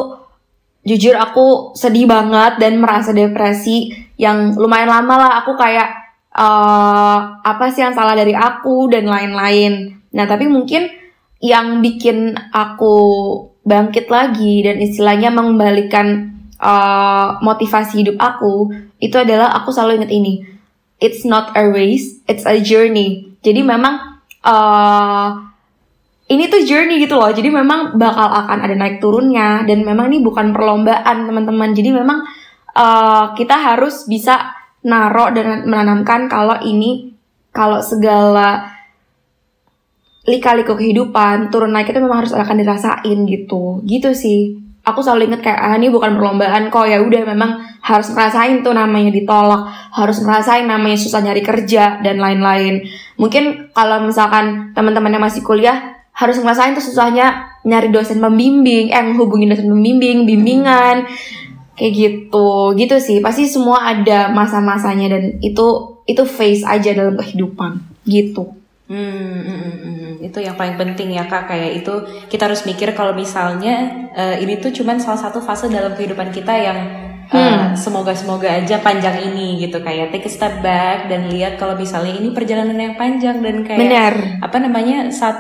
jujur 0.84 1.16
aku 1.16 1.72
sedih 1.75 2.08
banget 2.08 2.60
dan 2.60 2.84
merasa 2.84 3.16
depresi 3.16 3.92
yang 4.20 4.60
lumayan 4.60 4.92
lama 4.92 5.16
lah. 5.16 5.32
Aku 5.44 5.56
kayak 5.56 6.07
uh, 6.38 7.17
apa 7.41 7.65
sih 7.74 7.82
yang 7.82 7.98
salah 7.98 8.13
dari 8.13 8.38
aku 8.38 8.88
dan 8.94 9.10
lain-lain. 9.10 9.98
Nah, 10.13 10.25
tapi 10.29 10.46
mungkin 10.46 10.88
yang 11.41 11.82
bikin 11.82 12.38
aku 12.53 12.96
bangkit 13.67 14.08
lagi 14.08 14.63
dan 14.63 14.79
istilahnya 14.79 15.34
mengembalikan 15.34 16.38
uh, 16.62 17.38
motivasi 17.44 18.06
hidup 18.06 18.17
aku 18.17 18.72
itu 18.98 19.13
adalah 19.17 19.53
aku 19.58 19.74
selalu 19.74 20.06
ingat 20.06 20.12
ini. 20.13 20.34
It's 20.98 21.22
not 21.27 21.53
a 21.53 21.70
race, 21.70 22.22
it's 22.25 22.48
a 22.48 22.58
journey. 22.58 23.38
Jadi 23.46 23.62
memang 23.62 24.17
uh, 24.41 25.29
ini 26.25 26.50
tuh 26.50 26.65
journey 26.65 26.98
gitu 26.98 27.13
loh. 27.13 27.29
Jadi 27.29 27.53
memang 27.53 27.94
bakal 28.01 28.34
akan 28.34 28.58
ada 28.65 28.74
naik 28.74 28.98
turunnya 28.98 29.62
dan 29.70 29.86
memang 29.86 30.10
ini 30.10 30.25
bukan 30.25 30.50
perlombaan 30.58 31.29
teman-teman. 31.29 31.70
Jadi 31.77 31.89
memang 31.94 32.25
uh, 32.74 33.38
kita 33.38 33.53
harus 33.53 34.10
bisa 34.10 34.57
narok 34.86 35.34
dan 35.34 35.66
menanamkan 35.66 36.30
kalau 36.30 36.60
ini 36.62 37.16
kalau 37.50 37.82
segala 37.82 38.78
lika-liku 40.28 40.76
kehidupan 40.76 41.50
turun 41.50 41.72
naik 41.72 41.90
itu 41.90 42.04
memang 42.04 42.28
harus 42.28 42.36
akan 42.36 42.56
dirasain 42.60 43.20
gitu. 43.26 43.82
Gitu 43.88 44.12
sih. 44.12 44.60
Aku 44.84 45.04
selalu 45.04 45.32
inget 45.32 45.44
kayak 45.44 45.60
ah 45.60 45.76
ini 45.76 45.92
bukan 45.92 46.16
perlombaan 46.16 46.72
kok 46.72 46.88
ya 46.88 47.04
udah 47.04 47.28
memang 47.28 47.60
harus 47.84 48.08
ngerasain 48.12 48.64
tuh 48.64 48.72
namanya 48.72 49.12
ditolak, 49.12 49.68
harus 49.92 50.24
ngerasain 50.24 50.64
namanya 50.64 50.96
susah 50.96 51.20
nyari 51.24 51.44
kerja 51.44 52.00
dan 52.00 52.20
lain-lain. 52.24 52.88
Mungkin 53.20 53.72
kalau 53.76 54.08
misalkan 54.08 54.72
teman-teman 54.72 55.12
yang 55.12 55.24
masih 55.24 55.44
kuliah 55.44 56.00
harus 56.16 56.40
ngerasain 56.40 56.72
tuh 56.72 56.84
susahnya 56.84 57.52
nyari 57.68 57.92
dosen 57.92 58.24
pembimbing, 58.24 58.92
eh 58.96 59.04
menghubungi 59.04 59.52
dosen 59.52 59.68
pembimbing, 59.68 60.24
bimbingan, 60.24 61.04
kayak 61.78 61.94
gitu, 61.94 62.74
gitu 62.74 62.96
sih. 62.98 63.22
Pasti 63.22 63.46
semua 63.46 63.86
ada 63.94 64.34
masa-masanya 64.34 65.16
dan 65.16 65.24
itu 65.40 65.96
itu 66.10 66.24
phase 66.26 66.66
aja 66.66 66.92
dalam 66.98 67.16
kehidupan, 67.16 67.80
gitu. 68.04 68.58
Hmm, 68.88 69.44
hmm, 69.44 69.44
hmm, 69.44 69.78
hmm, 69.84 70.14
itu 70.32 70.40
yang 70.40 70.56
paling 70.56 70.80
penting 70.80 71.12
ya 71.12 71.28
kak 71.28 71.52
kayak 71.52 71.84
itu 71.84 71.92
kita 72.32 72.48
harus 72.48 72.64
mikir 72.64 72.96
kalau 72.96 73.12
misalnya 73.12 74.08
uh, 74.16 74.40
ini 74.40 74.64
tuh 74.64 74.72
cuman 74.72 74.96
salah 74.96 75.20
satu 75.20 75.44
fase 75.44 75.68
dalam 75.68 75.92
kehidupan 75.92 76.32
kita 76.32 76.56
yang 76.56 76.80
uh, 77.28 77.36
hmm. 77.36 77.76
semoga 77.76 78.16
semoga 78.16 78.48
aja 78.48 78.80
panjang 78.80 79.28
ini 79.28 79.60
gitu 79.60 79.84
kayak 79.84 80.16
take 80.16 80.28
a 80.28 80.32
step 80.32 80.64
back 80.64 81.12
dan 81.12 81.28
lihat 81.28 81.60
kalau 81.60 81.76
misalnya 81.76 82.16
ini 82.16 82.32
perjalanan 82.32 82.80
yang 82.80 82.96
panjang 82.96 83.44
dan 83.44 83.68
kayak 83.68 83.80
Benar. 83.84 84.14
apa 84.40 84.58
namanya 84.64 85.12
saat 85.12 85.36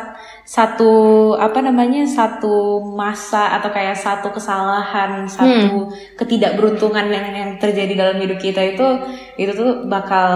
satu 0.47 1.35
apa 1.35 1.59
namanya 1.59 2.07
satu 2.07 2.79
masa 2.95 3.59
atau 3.59 3.67
kayak 3.67 3.99
satu 3.99 4.31
kesalahan 4.31 5.27
satu 5.27 5.91
hmm. 5.91 6.15
ketidakberuntungan 6.15 7.03
yang 7.11 7.27
yang 7.35 7.51
terjadi 7.59 7.91
dalam 7.99 8.17
hidup 8.23 8.39
kita 8.39 8.63
itu 8.63 8.87
itu 9.35 9.51
tuh 9.51 9.83
bakal 9.91 10.31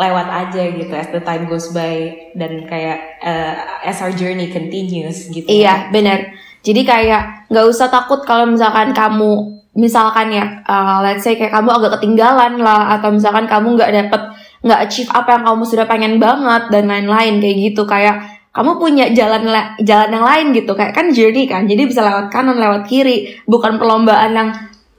lewat 0.00 0.48
aja 0.48 0.64
gitu 0.64 0.88
as 0.96 1.12
the 1.12 1.20
time 1.20 1.44
goes 1.44 1.76
by 1.76 2.08
dan 2.32 2.64
kayak 2.64 3.20
uh, 3.20 3.84
as 3.84 4.00
our 4.00 4.16
journey 4.16 4.48
continues 4.48 5.28
gitu. 5.28 5.44
Iya 5.44 5.92
benar 5.92 6.32
jadi 6.64 6.80
kayak 6.80 7.52
nggak 7.52 7.66
usah 7.68 7.92
takut 7.92 8.24
kalau 8.24 8.48
misalkan 8.48 8.96
kamu 8.96 9.60
misalkan 9.76 10.32
ya 10.32 10.64
uh, 10.64 11.04
let's 11.04 11.20
say 11.20 11.36
kayak 11.36 11.52
kamu 11.52 11.68
agak 11.68 12.00
ketinggalan 12.00 12.56
lah 12.64 12.96
atau 12.96 13.12
misalkan 13.12 13.44
kamu 13.44 13.76
nggak 13.76 13.92
dapet 13.92 14.22
nggak 14.60 14.80
achieve 14.88 15.12
apa 15.12 15.36
yang 15.36 15.44
kamu 15.44 15.62
sudah 15.64 15.86
pengen 15.88 16.14
banget 16.16 16.68
dan 16.68 16.84
lain-lain 16.88 17.40
kayak 17.40 17.56
gitu. 17.72 17.82
Kayak 17.88 18.39
kamu 18.50 18.82
punya 18.82 19.04
jalan 19.14 19.46
jalan 19.78 20.10
yang 20.10 20.26
lain 20.26 20.46
gitu 20.50 20.74
kayak 20.74 20.90
kan 20.90 21.14
journey 21.14 21.46
kan 21.46 21.70
jadi 21.70 21.86
bisa 21.86 22.02
lewat 22.02 22.34
kanan 22.34 22.58
lewat 22.58 22.90
kiri 22.90 23.38
bukan 23.46 23.78
perlombaan 23.78 24.34
yang 24.34 24.50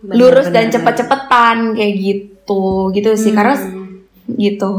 bener, 0.01 0.15
lurus 0.15 0.47
bener, 0.47 0.71
dan 0.71 0.79
cepet-cepetan 0.79 1.57
kayak 1.75 1.93
gitu 1.99 2.89
gitu 2.95 3.09
sih 3.19 3.35
hmm. 3.35 3.37
karena 3.37 3.55
gitu. 4.39 4.71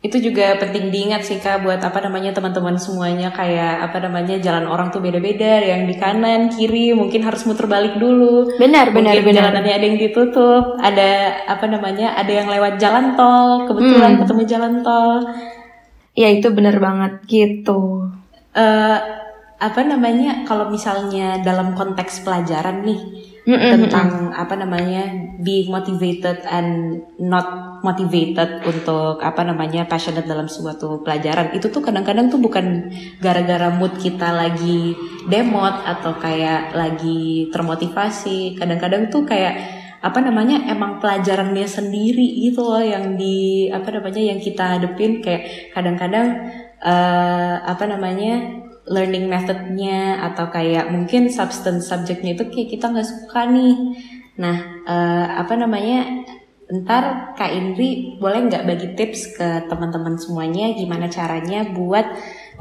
Itu 0.00 0.16
juga 0.16 0.56
penting 0.56 0.88
diingat 0.88 1.28
sih 1.28 1.36
kak 1.44 1.60
buat 1.60 1.76
apa 1.76 2.00
namanya 2.00 2.32
teman-teman 2.32 2.72
semuanya 2.80 3.28
kayak 3.36 3.84
apa 3.84 4.00
namanya 4.00 4.40
jalan 4.40 4.64
orang 4.64 4.88
tuh 4.88 5.04
beda-beda 5.04 5.60
yang 5.60 5.84
di 5.84 5.92
kanan 6.00 6.48
kiri 6.48 6.96
mungkin 6.96 7.20
harus 7.20 7.44
muter 7.44 7.68
balik 7.68 8.00
dulu. 8.00 8.48
Benar 8.56 8.96
benar 8.96 9.12
mungkin 9.20 9.28
benar. 9.28 9.52
jalanannya 9.52 9.74
ada 9.76 9.84
yang 9.84 9.98
ditutup 10.00 10.80
ada 10.80 11.44
apa 11.44 11.68
namanya 11.68 12.16
ada 12.16 12.32
yang 12.32 12.48
lewat 12.48 12.80
jalan 12.80 13.12
tol 13.12 13.68
kebetulan 13.68 14.16
hmm. 14.16 14.20
ketemu 14.24 14.42
jalan 14.48 14.74
tol 14.80 15.20
Ya 16.14 16.28
itu 16.30 16.50
bener 16.50 16.82
banget 16.82 17.22
gitu. 17.26 18.10
Uh, 18.50 18.98
apa 19.60 19.84
namanya 19.84 20.48
kalau 20.48 20.72
misalnya 20.72 21.44
dalam 21.44 21.76
konteks 21.76 22.24
pelajaran 22.24 22.80
nih 22.80 23.00
mm 23.44 23.52
-mm, 23.52 23.70
tentang 23.76 24.08
apa 24.32 24.56
namanya 24.56 25.04
being 25.44 25.68
motivated 25.68 26.40
and 26.48 27.04
not 27.20 27.76
motivated 27.84 28.64
untuk 28.64 29.20
apa 29.20 29.44
namanya 29.44 29.84
passionate 29.84 30.24
dalam 30.24 30.48
suatu 30.48 31.04
pelajaran 31.04 31.52
itu 31.52 31.68
tuh 31.68 31.84
kadang-kadang 31.84 32.32
tuh 32.32 32.40
bukan 32.40 32.88
gara-gara 33.20 33.68
mood 33.68 34.00
kita 34.00 34.32
lagi 34.32 34.96
demot 35.28 35.76
atau 35.84 36.16
kayak 36.16 36.72
lagi 36.72 37.52
termotivasi 37.52 38.56
kadang-kadang 38.56 39.12
tuh 39.12 39.28
kayak 39.28 39.79
apa 40.00 40.18
namanya 40.24 40.64
emang 40.72 40.96
pelajarannya 40.96 41.68
sendiri 41.68 42.48
gitu 42.48 42.64
loh 42.64 42.80
yang 42.80 43.20
di 43.20 43.68
apa 43.68 43.88
namanya 43.92 44.22
yang 44.32 44.40
kita 44.40 44.76
hadepin. 44.76 45.20
Kayak 45.20 45.72
kadang-kadang 45.76 46.28
uh, 46.80 47.56
apa 47.68 47.84
namanya 47.84 48.64
learning 48.88 49.28
methodnya 49.28 50.18
atau 50.32 50.48
kayak 50.48 50.88
mungkin 50.88 51.28
substance 51.28 51.92
subjeknya 51.92 52.34
itu 52.34 52.44
kayak 52.48 52.68
kita 52.72 52.86
nggak 52.88 53.08
suka 53.08 53.40
nih. 53.52 53.76
Nah 54.40 54.56
uh, 54.88 55.26
apa 55.44 55.54
namanya 55.60 56.24
ntar 56.70 57.34
Kak 57.34 57.50
Indri 57.50 58.16
boleh 58.16 58.46
nggak 58.46 58.64
bagi 58.64 58.88
tips 58.94 59.34
ke 59.34 59.48
teman-teman 59.66 60.14
semuanya 60.16 60.70
gimana 60.72 61.10
caranya 61.10 61.66
buat 61.66 62.06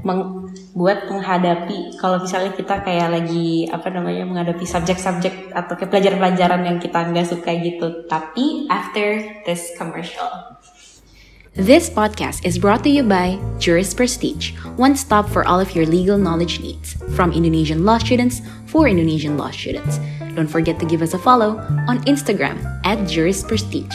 meng, 0.04 0.52
buat 0.74 1.10
menghadapi 1.10 2.00
kalau 2.00 2.24
misalnya 2.24 2.56
kita 2.56 2.82
kayak 2.86 3.10
lagi 3.12 3.68
apa 3.68 3.88
namanya 3.92 4.24
menghadapi 4.26 4.66
subjek-subjek 4.66 5.52
atau 5.52 5.74
kayak 5.76 5.92
pelajaran-pelajaran 5.92 6.62
yang 6.64 6.78
kita 6.78 7.00
nggak 7.10 7.28
suka 7.28 7.52
gitu 7.60 8.08
tapi 8.08 8.70
after 8.70 9.24
this 9.44 9.74
commercial 9.76 10.30
This 11.60 11.90
podcast 11.90 12.46
is 12.46 12.62
brought 12.62 12.86
to 12.86 12.90
you 12.90 13.04
by 13.04 13.36
Juris 13.58 13.92
Prestige, 13.92 14.56
one 14.78 14.96
stop 14.96 15.28
for 15.28 15.44
all 15.44 15.60
of 15.60 15.76
your 15.76 15.84
legal 15.84 16.16
knowledge 16.16 16.62
needs, 16.62 16.96
from 17.18 17.34
Indonesian 17.34 17.84
law 17.84 17.98
students 17.98 18.40
for 18.70 18.88
Indonesian 18.88 19.36
law 19.36 19.52
students. 19.52 20.00
Don't 20.38 20.48
forget 20.48 20.80
to 20.80 20.86
give 20.86 21.02
us 21.02 21.16
a 21.16 21.20
follow 21.20 21.58
on 21.90 22.00
Instagram 22.06 22.64
at 22.86 23.02
Juris 23.10 23.44
Prestige. 23.44 23.92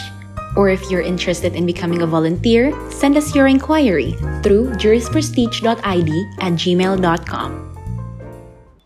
Or 0.57 0.71
if 0.71 0.91
you're 0.91 1.03
interested 1.03 1.55
in 1.55 1.67
becoming 1.67 2.03
a 2.03 2.07
volunteer, 2.07 2.73
send 2.91 3.17
us 3.17 3.35
your 3.35 3.47
inquiry 3.47 4.15
through 4.43 4.75
jurisprestige.id 4.79 6.11
at 6.41 6.53
gmail.com. 6.55 7.51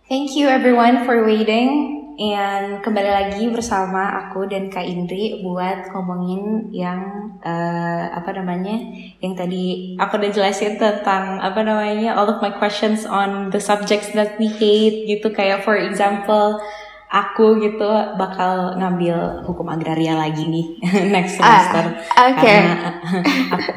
Thank 0.08 0.32
you 0.32 0.48
everyone 0.48 1.04
for 1.04 1.24
waiting. 1.28 1.98
And 2.18 2.82
kembali 2.82 3.10
lagi 3.14 3.46
bersama 3.46 4.10
aku 4.26 4.50
dan 4.50 4.74
Kak 4.74 4.82
Indri 4.82 5.38
buat 5.38 5.94
ngomongin 5.94 6.66
yang 6.74 7.30
uh, 7.46 8.04
apa 8.10 8.34
namanya 8.34 8.74
yang 9.22 9.38
tadi 9.38 9.94
aku 10.02 10.18
udah 10.18 10.32
jelasin 10.34 10.82
tentang 10.82 11.38
apa 11.38 11.62
namanya 11.62 12.18
all 12.18 12.26
of 12.26 12.42
my 12.42 12.50
questions 12.50 13.06
on 13.06 13.54
the 13.54 13.62
subjects 13.62 14.10
that 14.18 14.34
we 14.42 14.50
hate 14.50 15.06
gitu 15.06 15.30
kayak 15.30 15.62
for 15.62 15.78
example 15.78 16.58
aku 17.08 17.56
gitu 17.64 17.88
bakal 18.20 18.76
ngambil 18.76 19.44
hukum 19.48 19.64
agraria 19.72 20.12
lagi 20.12 20.44
nih 20.44 20.66
next 21.14 21.40
ah, 21.40 21.64
semester. 21.64 21.84
ah, 22.12 22.24
okay. 22.36 22.44
karena 22.60 22.74
aku 23.56 23.70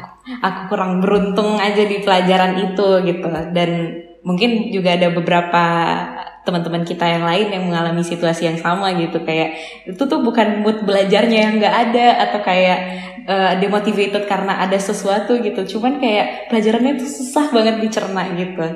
aku 0.44 0.60
kurang 0.68 1.00
beruntung 1.00 1.56
aja 1.56 1.82
di 1.82 2.04
pelajaran 2.04 2.52
itu 2.60 2.88
gitu. 3.08 3.28
Dan 3.56 3.70
mungkin 4.22 4.70
juga 4.70 4.94
ada 4.94 5.08
beberapa 5.10 5.64
teman-teman 6.42 6.82
kita 6.82 7.06
yang 7.06 7.24
lain 7.24 7.54
yang 7.54 7.64
mengalami 7.72 8.04
situasi 8.04 8.52
yang 8.52 8.58
sama 8.60 8.92
gitu. 9.00 9.24
Kayak 9.24 9.56
itu 9.88 10.02
tuh 10.04 10.20
bukan 10.20 10.60
mood 10.60 10.84
belajarnya 10.84 11.38
yang 11.48 11.54
nggak 11.56 11.76
ada 11.88 12.06
atau 12.28 12.38
kayak 12.44 12.78
uh, 13.24 13.52
demotivated 13.56 14.28
karena 14.28 14.60
ada 14.60 14.76
sesuatu 14.76 15.40
gitu. 15.40 15.64
Cuman 15.76 15.98
kayak 16.04 16.52
pelajarannya 16.52 17.00
itu 17.00 17.08
susah 17.08 17.48
banget 17.48 17.80
dicerna 17.80 18.28
gitu 18.36 18.66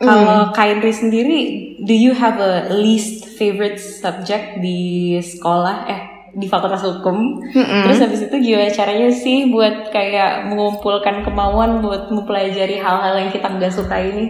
kalau 0.00 0.48
mm. 0.48 0.52
Kainri 0.56 0.92
sendiri, 0.96 1.40
do 1.76 1.92
you 1.92 2.16
have 2.16 2.40
a 2.40 2.72
least 2.72 3.28
favorite 3.36 3.76
subject 3.76 4.56
di 4.64 5.20
sekolah? 5.20 5.84
Eh, 5.92 6.00
di 6.32 6.48
Fakultas 6.48 6.80
Hukum. 6.80 7.44
Mm-hmm. 7.44 7.82
Terus 7.84 8.00
habis 8.00 8.20
itu 8.24 8.36
gimana 8.40 8.72
caranya 8.72 9.12
sih 9.12 9.52
buat 9.52 9.92
kayak 9.92 10.48
mengumpulkan 10.48 11.20
kemauan 11.26 11.84
buat 11.84 12.08
mempelajari 12.08 12.80
hal-hal 12.80 13.14
yang 13.20 13.30
kita 13.34 13.46
nggak 13.50 13.74
suka 13.76 13.96
ini? 14.00 14.24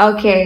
Oke, 0.00 0.16
okay. 0.16 0.42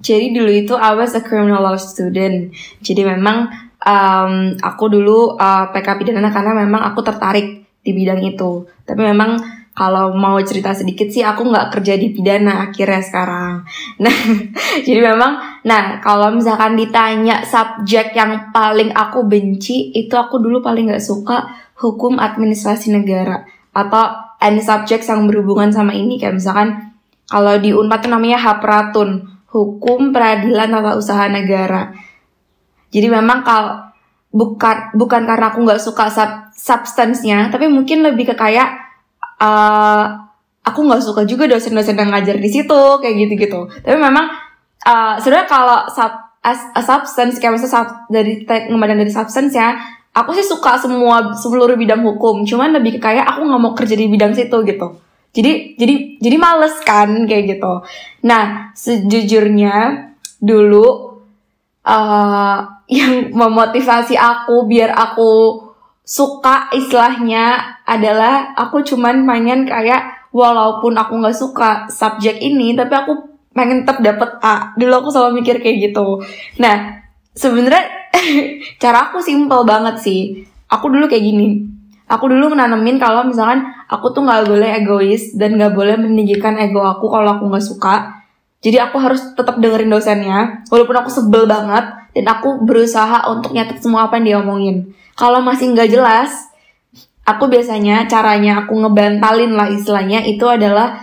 jadi 0.00 0.32
dulu 0.32 0.48
itu 0.48 0.72
I 0.72 0.96
was 0.96 1.12
a 1.12 1.20
criminal 1.20 1.60
law 1.60 1.76
student. 1.76 2.56
Jadi 2.80 3.04
memang 3.04 3.52
um, 3.84 4.56
aku 4.56 4.88
dulu 4.88 5.36
uh, 5.36 5.68
PK 5.68 6.00
pidana 6.00 6.32
karena 6.32 6.56
memang 6.56 6.80
aku 6.80 7.04
tertarik 7.04 7.68
di 7.84 7.90
bidang 7.92 8.24
itu. 8.24 8.64
Tapi 8.88 9.02
memang 9.04 9.36
kalau 9.72 10.12
mau 10.12 10.36
cerita 10.44 10.76
sedikit 10.76 11.08
sih 11.08 11.24
aku 11.24 11.48
nggak 11.48 11.72
kerja 11.72 11.96
di 11.96 12.12
pidana 12.12 12.68
akhirnya 12.68 13.00
sekarang. 13.00 13.64
Nah, 14.04 14.16
jadi 14.86 15.00
memang, 15.00 15.64
nah 15.64 15.96
kalau 16.04 16.28
misalkan 16.28 16.76
ditanya 16.76 17.40
subjek 17.48 18.12
yang 18.12 18.52
paling 18.52 18.92
aku 18.92 19.24
benci 19.24 19.88
itu 19.96 20.12
aku 20.12 20.36
dulu 20.44 20.60
paling 20.60 20.92
nggak 20.92 21.00
suka 21.00 21.48
hukum 21.80 22.20
administrasi 22.20 22.92
negara 22.92 23.48
atau 23.72 24.36
any 24.44 24.60
subject 24.60 25.08
yang 25.08 25.24
berhubungan 25.24 25.72
sama 25.72 25.96
ini 25.96 26.20
kayak 26.20 26.36
misalkan 26.36 26.92
kalau 27.32 27.56
di 27.56 27.72
Unpad 27.72 28.04
itu 28.04 28.08
namanya 28.12 28.38
Hapratun, 28.44 29.24
hukum 29.48 30.12
peradilan 30.12 30.68
tata 30.68 31.00
usaha 31.00 31.24
negara. 31.32 31.96
Jadi 32.92 33.08
memang 33.08 33.40
kalau 33.40 33.88
bukan 34.28 34.92
bukan 34.92 35.24
karena 35.24 35.48
aku 35.48 35.64
nggak 35.64 35.80
suka 35.80 36.12
sub, 36.12 36.52
substance 36.52 37.24
tapi 37.24 37.72
mungkin 37.72 38.04
lebih 38.04 38.32
ke 38.32 38.34
kayak 38.36 38.91
uh, 39.42 40.02
aku 40.62 40.80
nggak 40.86 41.02
suka 41.02 41.22
juga 41.26 41.50
dosen-dosen 41.50 41.98
yang 41.98 42.14
ngajar 42.14 42.38
di 42.38 42.46
situ 42.46 42.80
kayak 43.02 43.14
gitu-gitu. 43.26 43.66
Tapi 43.82 43.98
memang 43.98 44.30
uh, 44.86 45.18
sebenarnya 45.18 45.48
kalau 45.50 45.78
sub, 45.90 46.12
as 46.42 46.70
substance 46.86 47.42
kayak 47.42 47.58
misalnya 47.58 47.82
sub, 47.82 47.88
dari 48.06 48.46
ngembadan 48.46 49.02
dari 49.02 49.10
substance 49.10 49.54
ya 49.58 49.74
aku 50.14 50.36
sih 50.36 50.46
suka 50.46 50.78
semua 50.78 51.34
seluruh 51.34 51.74
bidang 51.74 52.06
hukum. 52.06 52.46
Cuman 52.46 52.70
lebih 52.78 53.02
kayak 53.02 53.26
aku 53.26 53.42
nggak 53.42 53.60
mau 53.60 53.74
kerja 53.74 53.98
di 53.98 54.06
bidang 54.06 54.32
situ 54.38 54.54
gitu. 54.62 55.02
Jadi 55.32 55.80
jadi 55.80 55.94
jadi 56.20 56.36
males 56.36 56.76
kan 56.84 57.08
kayak 57.26 57.58
gitu. 57.58 57.82
Nah 58.28 58.70
sejujurnya 58.76 60.06
dulu 60.38 61.18
uh, 61.88 62.58
yang 62.92 63.32
memotivasi 63.32 64.14
aku 64.14 64.68
biar 64.68 64.92
aku 64.92 65.30
suka 66.12 66.68
istilahnya 66.76 67.80
adalah 67.88 68.52
aku 68.52 68.84
cuman 68.84 69.24
pengen 69.24 69.64
kayak 69.64 70.28
walaupun 70.28 70.92
aku 70.92 71.16
nggak 71.16 71.32
suka 71.32 71.88
subjek 71.88 72.36
ini 72.36 72.76
tapi 72.76 72.92
aku 72.92 73.12
pengen 73.56 73.88
tetap 73.88 74.04
dapet 74.04 74.30
A. 74.44 74.76
Dulu 74.76 74.92
aku 74.92 75.08
selalu 75.08 75.40
mikir 75.40 75.64
kayak 75.64 75.88
gitu. 75.88 76.20
Nah 76.60 77.00
sebenarnya 77.32 78.12
cara 78.82 79.08
aku 79.08 79.24
simple 79.24 79.64
banget 79.64 80.04
sih. 80.04 80.44
Aku 80.68 80.92
dulu 80.92 81.08
kayak 81.08 81.24
gini. 81.24 81.64
Aku 82.12 82.28
dulu 82.28 82.52
menanemin 82.52 83.00
kalau 83.00 83.24
misalkan 83.24 83.72
aku 83.88 84.12
tuh 84.12 84.20
nggak 84.28 84.52
boleh 84.52 84.68
egois 84.84 85.32
dan 85.32 85.56
nggak 85.56 85.72
boleh 85.72 85.96
meninggikan 85.96 86.60
ego 86.60 86.84
aku 86.84 87.08
kalau 87.08 87.40
aku 87.40 87.48
nggak 87.48 87.64
suka. 87.64 88.20
Jadi 88.60 88.76
aku 88.84 89.00
harus 89.00 89.32
tetap 89.32 89.56
dengerin 89.56 89.88
dosennya 89.88 90.60
walaupun 90.68 90.92
aku 90.92 91.08
sebel 91.08 91.48
banget 91.48 91.88
dan 92.12 92.24
aku 92.28 92.68
berusaha 92.68 93.32
untuk 93.32 93.56
nyatet 93.56 93.80
semua 93.80 94.12
apa 94.12 94.20
yang 94.20 94.24
dia 94.28 94.36
omongin 94.44 94.92
kalau 95.14 95.44
masih 95.44 95.72
nggak 95.72 95.90
jelas 95.92 96.52
aku 97.22 97.46
biasanya 97.46 98.10
caranya 98.10 98.66
aku 98.66 98.74
ngebantalin 98.82 99.54
lah 99.54 99.70
istilahnya 99.70 100.26
itu 100.26 100.42
adalah 100.46 100.98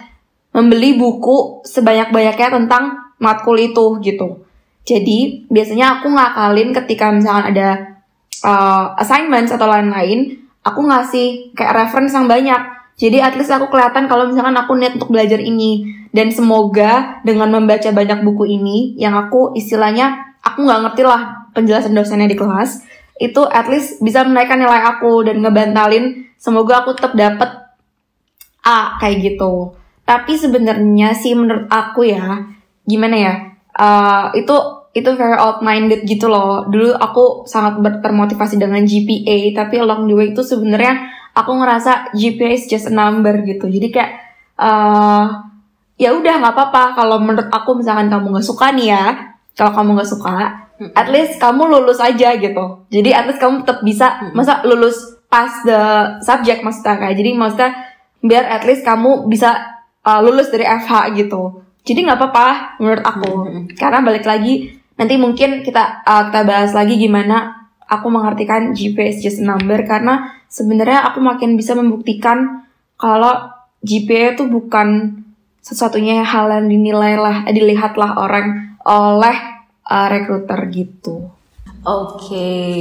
membeli 0.51 0.97
buku 0.97 1.63
sebanyak-banyaknya 1.63 2.49
tentang 2.49 3.13
matkul 3.21 3.55
itu 3.55 4.01
gitu. 4.01 4.43
Jadi 4.83 5.45
biasanya 5.47 5.99
aku 6.01 6.09
ngakalin 6.09 6.73
ketika 6.73 7.13
misalkan 7.13 7.53
ada 7.53 7.99
uh, 8.41 8.97
assignments 8.97 9.53
atau 9.53 9.69
lain-lain, 9.69 10.41
aku 10.65 10.81
ngasih 10.89 11.53
kayak 11.53 11.85
reference 11.85 12.17
yang 12.17 12.25
banyak. 12.25 12.57
Jadi 12.99 13.23
at 13.23 13.37
least 13.37 13.53
aku 13.53 13.71
kelihatan 13.71 14.11
kalau 14.11 14.27
misalkan 14.27 14.57
aku 14.57 14.75
niat 14.75 14.97
untuk 14.97 15.13
belajar 15.13 15.39
ini 15.39 15.87
dan 16.11 16.33
semoga 16.33 17.21
dengan 17.23 17.47
membaca 17.47 17.87
banyak 17.93 18.25
buku 18.25 18.49
ini 18.59 18.97
yang 18.99 19.15
aku 19.15 19.55
istilahnya 19.55 20.35
aku 20.43 20.67
nggak 20.67 20.81
ngerti 20.89 21.03
lah 21.07 21.47
penjelasan 21.55 21.95
dosennya 21.95 22.27
di 22.27 22.35
kelas 22.35 22.83
itu 23.19 23.43
at 23.51 23.67
least 23.67 23.99
bisa 23.99 24.23
menaikkan 24.23 24.57
nilai 24.57 24.79
aku 24.95 25.27
dan 25.27 25.43
ngebantalin 25.43 26.31
semoga 26.39 26.81
aku 26.81 26.95
tetap 26.95 27.13
dapet 27.13 27.51
A 28.63 28.95
kayak 28.99 29.17
gitu. 29.23 29.75
Tapi 30.07 30.39
sebenarnya 30.39 31.13
sih 31.13 31.35
menurut 31.35 31.67
aku 31.69 32.07
ya 32.07 32.47
gimana 32.87 33.15
ya 33.15 33.33
uh, 33.77 34.33
itu 34.33 34.55
itu 34.95 35.09
very 35.13 35.37
old 35.37 35.61
minded 35.61 36.07
gitu 36.07 36.31
loh. 36.31 36.65
Dulu 36.65 36.95
aku 36.95 37.45
sangat 37.45 37.77
termotivasi 38.01 38.57
dengan 38.57 38.81
GPA 38.87 39.53
tapi 39.53 39.83
along 39.83 40.07
the 40.09 40.15
way 40.15 40.27
itu 40.31 40.41
sebenarnya 40.41 41.11
aku 41.35 41.51
ngerasa 41.59 42.15
GPA 42.15 42.55
is 42.55 42.65
just 42.65 42.89
a 42.89 42.93
number 42.95 43.35
gitu. 43.45 43.69
Jadi 43.69 43.87
kayak 43.93 44.11
uh, 44.57 45.49
ya 45.99 46.15
udah 46.15 46.33
nggak 46.39 46.55
apa-apa 46.55 46.83
kalau 46.95 47.19
menurut 47.19 47.51
aku 47.51 47.75
misalkan 47.75 48.07
kamu 48.07 48.31
nggak 48.31 48.47
suka 48.47 48.71
nih 48.71 48.87
ya 48.95 49.05
kalau 49.59 49.75
kamu 49.75 49.99
nggak 49.99 50.07
suka 50.07 50.69
at 50.95 51.07
least 51.11 51.35
kamu 51.43 51.67
lulus 51.67 51.99
aja 51.99 52.39
gitu. 52.39 52.87
Jadi 52.87 53.11
at 53.11 53.27
least 53.27 53.43
kamu 53.43 53.67
tetap 53.67 53.83
bisa 53.83 54.31
masa 54.31 54.63
lulus 54.63 55.19
pas 55.27 55.51
the 55.67 55.79
subject 56.23 56.63
maksudnya 56.63 56.95
kayak 56.97 57.15
jadi 57.19 57.29
maksudnya 57.35 57.71
biar 58.23 58.43
at 58.47 58.63
least 58.63 58.87
kamu 58.87 59.27
bisa 59.27 59.59
uh, 60.07 60.23
lulus 60.23 60.47
dari 60.49 60.63
FH 60.63 61.19
gitu. 61.19 61.67
Jadi 61.83 61.99
nggak 62.07 62.19
apa-apa 62.19 62.47
menurut 62.79 63.03
aku. 63.03 63.31
Karena 63.75 63.99
balik 63.99 64.23
lagi 64.23 64.79
nanti 64.95 65.15
mungkin 65.19 65.63
kita 65.67 66.03
uh, 66.07 66.31
kita 66.31 66.41
bahas 66.47 66.71
lagi 66.71 66.95
gimana 66.95 67.67
aku 67.83 68.07
mengartikan 68.07 68.71
GPA 68.71 69.11
is 69.11 69.19
just 69.19 69.43
a 69.43 69.45
number. 69.45 69.83
Karena 69.83 70.39
sebenarnya 70.47 71.11
aku 71.11 71.19
makin 71.19 71.59
bisa 71.59 71.75
membuktikan 71.75 72.63
kalau 72.95 73.51
GPA 73.83 74.39
itu 74.39 74.47
bukan 74.47 75.19
sesuatunya 75.59 76.23
hal 76.23 76.47
yang 76.51 76.71
dinilai 76.71 77.19
lah 77.19 77.43
dilihat 77.51 77.99
lah 77.99 78.15
orang 78.15 78.68
oleh 78.85 79.37
uh, 79.87 80.07
recruiter 80.07 80.59
gitu. 80.71 81.39
Oke, 81.79 82.27
okay. 82.27 82.71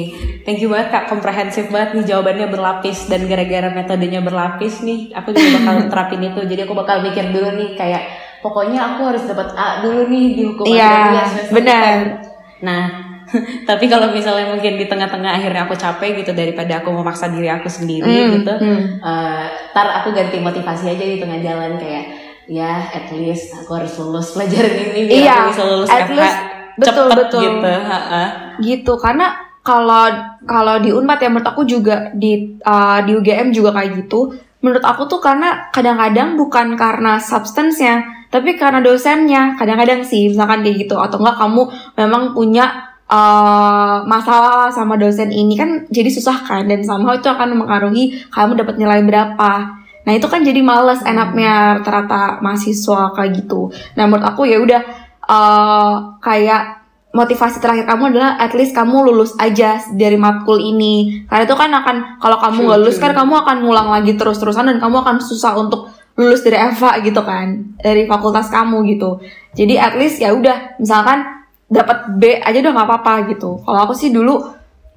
thank 0.43 0.59
you 0.59 0.67
banget 0.67 0.91
kak, 0.91 1.05
komprehensif 1.07 1.71
banget 1.71 1.95
nih 2.03 2.05
jawabannya 2.11 2.51
berlapis 2.51 3.07
dan 3.07 3.31
gara-gara 3.31 3.71
metodenya 3.71 4.19
berlapis 4.19 4.83
nih, 4.83 5.15
aku 5.15 5.31
juga 5.31 5.63
bakal 5.63 5.75
terapin 5.95 6.23
itu. 6.27 6.41
Jadi 6.43 6.61
aku 6.67 6.75
bakal 6.75 7.07
mikir 7.07 7.31
dulu 7.31 7.55
nih 7.63 7.79
kayak 7.79 8.03
pokoknya 8.43 8.95
aku 8.95 9.15
harus 9.15 9.23
dapat 9.23 9.55
A 9.55 9.87
dulu 9.87 10.11
nih 10.11 10.27
di 10.35 10.43
hukum 10.43 10.67
Iya, 10.67 11.31
benar. 11.55 12.27
Nah, 12.59 12.85
tapi 13.71 13.87
kalau 13.87 14.11
misalnya 14.11 14.51
mungkin 14.51 14.75
di 14.75 14.91
tengah-tengah 14.91 15.31
akhirnya 15.31 15.71
aku 15.71 15.79
capek 15.79 16.27
gitu 16.27 16.35
daripada 16.35 16.83
aku 16.83 16.91
memaksa 16.91 17.31
diri 17.31 17.47
aku 17.55 17.71
sendiri 17.71 18.09
mm, 18.09 18.31
gitu, 18.43 18.55
mm. 18.59 18.83
Uh, 18.99 19.47
tar 19.71 19.89
aku 20.03 20.11
ganti 20.11 20.43
motivasi 20.43 20.97
aja 20.97 21.05
di 21.07 21.23
tengah 21.23 21.39
jalan 21.39 21.79
kayak 21.79 22.28
ya 22.49 22.89
at 22.89 23.13
least 23.13 23.53
aku 23.53 23.71
harus 23.77 23.93
lulus 24.01 24.33
pelajaran 24.33 24.73
ini 24.73 25.01
biar 25.05 25.21
iya, 25.21 25.37
aku 25.37 25.53
bisa 25.53 25.65
lulus 25.69 25.89
at 25.93 26.09
FH 26.09 26.13
least, 26.17 26.39
betul 26.81 27.07
cepet 27.07 27.19
betul. 27.21 27.43
gitu. 27.45 27.69
Ha-ha. 27.69 28.25
gitu 28.65 28.93
karena 28.97 29.27
kalau 29.69 30.05
kalau 30.49 30.81
di 30.81 30.89
Unpad 30.89 31.21
ya 31.21 31.29
menurut 31.29 31.49
aku 31.53 31.63
juga 31.69 32.09
di 32.17 32.57
uh, 32.65 33.05
di 33.05 33.13
UGM 33.13 33.53
juga 33.53 33.77
kayak 33.77 34.01
gitu. 34.01 34.33
Menurut 34.65 34.83
aku 34.83 35.07
tuh 35.07 35.21
karena 35.21 35.71
kadang-kadang 35.71 36.35
bukan 36.35 36.75
karena 36.75 37.21
substance-nya 37.21 38.27
tapi 38.33 38.57
karena 38.57 38.81
dosennya. 38.81 39.61
Kadang-kadang 39.61 40.01
sih 40.09 40.33
misalkan 40.33 40.65
kayak 40.65 40.89
gitu. 40.89 40.97
Atau 40.97 41.21
enggak 41.21 41.37
kamu 41.37 41.63
memang 42.01 42.33
punya 42.33 42.97
uh, 43.13 44.09
masalah 44.09 44.73
sama 44.73 44.97
dosen 44.97 45.29
ini. 45.29 45.53
Kan 45.53 45.85
jadi 45.93 46.09
susah 46.09 46.49
kan 46.49 46.65
dan 46.65 46.81
sama 46.81 47.21
itu 47.21 47.29
akan 47.29 47.61
mempengaruhi 47.61 48.25
kamu 48.33 48.57
dapat 48.65 48.81
nilai 48.81 49.05
berapa 49.05 49.79
nah 50.09 50.17
itu 50.17 50.25
kan 50.25 50.41
jadi 50.41 50.65
males 50.65 51.05
enaknya 51.05 51.85
rata-rata 51.85 52.41
mahasiswa 52.41 53.13
kayak 53.13 53.45
gitu. 53.45 53.69
Nah 53.93 54.09
menurut 54.09 54.25
aku 54.25 54.49
ya 54.49 54.57
udah 54.57 54.81
uh, 55.29 56.17
kayak 56.25 56.81
motivasi 57.13 57.61
terakhir 57.61 57.85
kamu 57.85 58.17
adalah 58.17 58.41
at 58.41 58.57
least 58.57 58.73
kamu 58.73 59.13
lulus 59.13 59.37
aja 59.37 59.77
dari 59.93 60.17
matkul 60.17 60.57
ini. 60.57 61.29
Karena 61.29 61.45
itu 61.45 61.53
kan 61.53 61.69
akan 61.77 61.97
kalau 62.25 62.41
kamu 62.41 62.59
nggak 62.73 62.81
lulus 62.81 62.97
kan 62.97 63.13
kamu 63.13 63.37
akan 63.37 63.57
ngulang 63.61 63.89
lagi 63.93 64.17
terus-terusan 64.17 64.73
dan 64.73 64.81
kamu 64.81 64.97
akan 65.05 65.21
susah 65.21 65.53
untuk 65.61 65.93
lulus 66.17 66.41
dari 66.41 66.57
EVA 66.57 67.05
gitu 67.05 67.21
kan 67.21 67.77
dari 67.77 68.09
fakultas 68.09 68.49
kamu 68.49 68.89
gitu. 68.97 69.21
Jadi 69.53 69.77
at 69.77 69.93
least 70.01 70.25
ya 70.25 70.33
udah 70.33 70.81
misalkan 70.81 71.21
dapat 71.69 72.17
B 72.17 72.41
aja 72.41 72.65
udah 72.65 72.73
nggak 72.73 72.89
apa-apa 72.89 73.29
gitu. 73.29 73.61
Kalau 73.61 73.85
aku 73.85 73.93
sih 73.93 74.09
dulu 74.09 74.41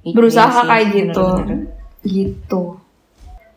berusaha 0.07 0.47
Iya 0.47 0.55
sih, 0.63 0.67
kayak 0.71 0.87
gitu. 0.95 1.27
Gitu 1.99 2.80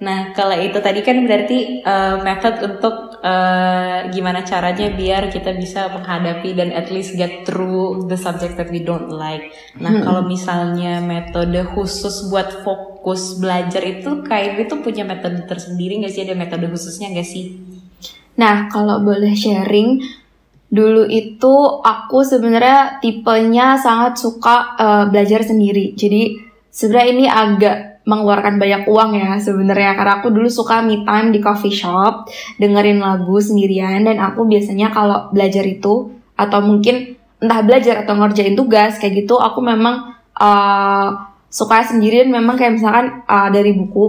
Nah, 0.03 0.35
kalau 0.35 0.59
itu 0.59 0.83
tadi 0.83 1.07
kan 1.07 1.23
berarti 1.23 1.81
uh, 1.87 2.19
method 2.19 2.59
untuk 2.67 3.23
uh, 3.23 4.11
gimana 4.11 4.43
caranya 4.43 4.91
biar 4.91 5.31
kita 5.31 5.55
bisa 5.55 5.87
menghadapi 5.87 6.51
dan 6.59 6.75
at 6.75 6.91
least 6.91 7.15
get 7.15 7.47
through 7.47 8.11
the 8.11 8.19
subject 8.19 8.59
that 8.59 8.75
we 8.75 8.83
don't 8.83 9.07
like. 9.07 9.55
Nah, 9.79 10.03
kalau 10.03 10.27
misalnya 10.27 10.99
metode 10.99 11.63
khusus 11.79 12.27
buat 12.27 12.67
fokus 12.67 13.39
belajar 13.39 13.87
itu 13.87 14.27
kayak 14.27 14.67
itu 14.67 14.75
punya 14.83 15.07
metode 15.07 15.47
tersendiri 15.47 16.03
nggak 16.03 16.11
sih? 16.11 16.27
Ada 16.27 16.35
metode 16.35 16.67
khususnya 16.67 17.15
nggak 17.15 17.29
sih? 17.29 17.55
Nah, 18.35 18.67
kalau 18.67 18.99
boleh 18.99 19.31
sharing, 19.31 20.03
dulu 20.75 21.07
itu 21.07 21.55
aku 21.87 22.27
sebenarnya 22.27 22.99
tipenya 22.99 23.79
sangat 23.79 24.19
suka 24.19 24.75
eh, 24.75 25.05
belajar 25.07 25.47
sendiri. 25.47 25.95
Jadi 25.95 26.35
sebenarnya 26.67 27.09
ini 27.15 27.27
agak 27.31 27.94
mengeluarkan 28.05 28.61
banyak 28.61 28.85
uang 28.85 29.11
ya 29.17 29.37
sebenarnya. 29.41 29.97
Karena 29.97 30.21
aku 30.21 30.29
dulu 30.33 30.49
suka 30.49 30.85
me 30.85 31.03
time 31.05 31.33
di 31.33 31.41
coffee 31.41 31.73
shop, 31.73 32.29
dengerin 32.61 33.01
lagu 33.01 33.37
sendirian 33.41 34.05
dan 34.05 34.21
aku 34.21 34.45
biasanya 34.45 34.93
kalau 34.93 35.33
belajar 35.33 35.65
itu 35.65 36.13
atau 36.37 36.61
mungkin 36.61 37.17
entah 37.41 37.61
belajar 37.61 38.05
atau 38.05 38.15
ngerjain 38.17 38.57
tugas 38.57 38.97
kayak 39.01 39.25
gitu, 39.25 39.41
aku 39.41 39.61
memang 39.65 40.17
eh, 40.37 41.09
suka 41.49 41.85
sendirian. 41.85 42.29
Memang 42.29 42.57
kayak 42.61 42.77
misalkan 42.81 43.25
eh, 43.25 43.49
dari 43.53 43.73
buku 43.73 44.05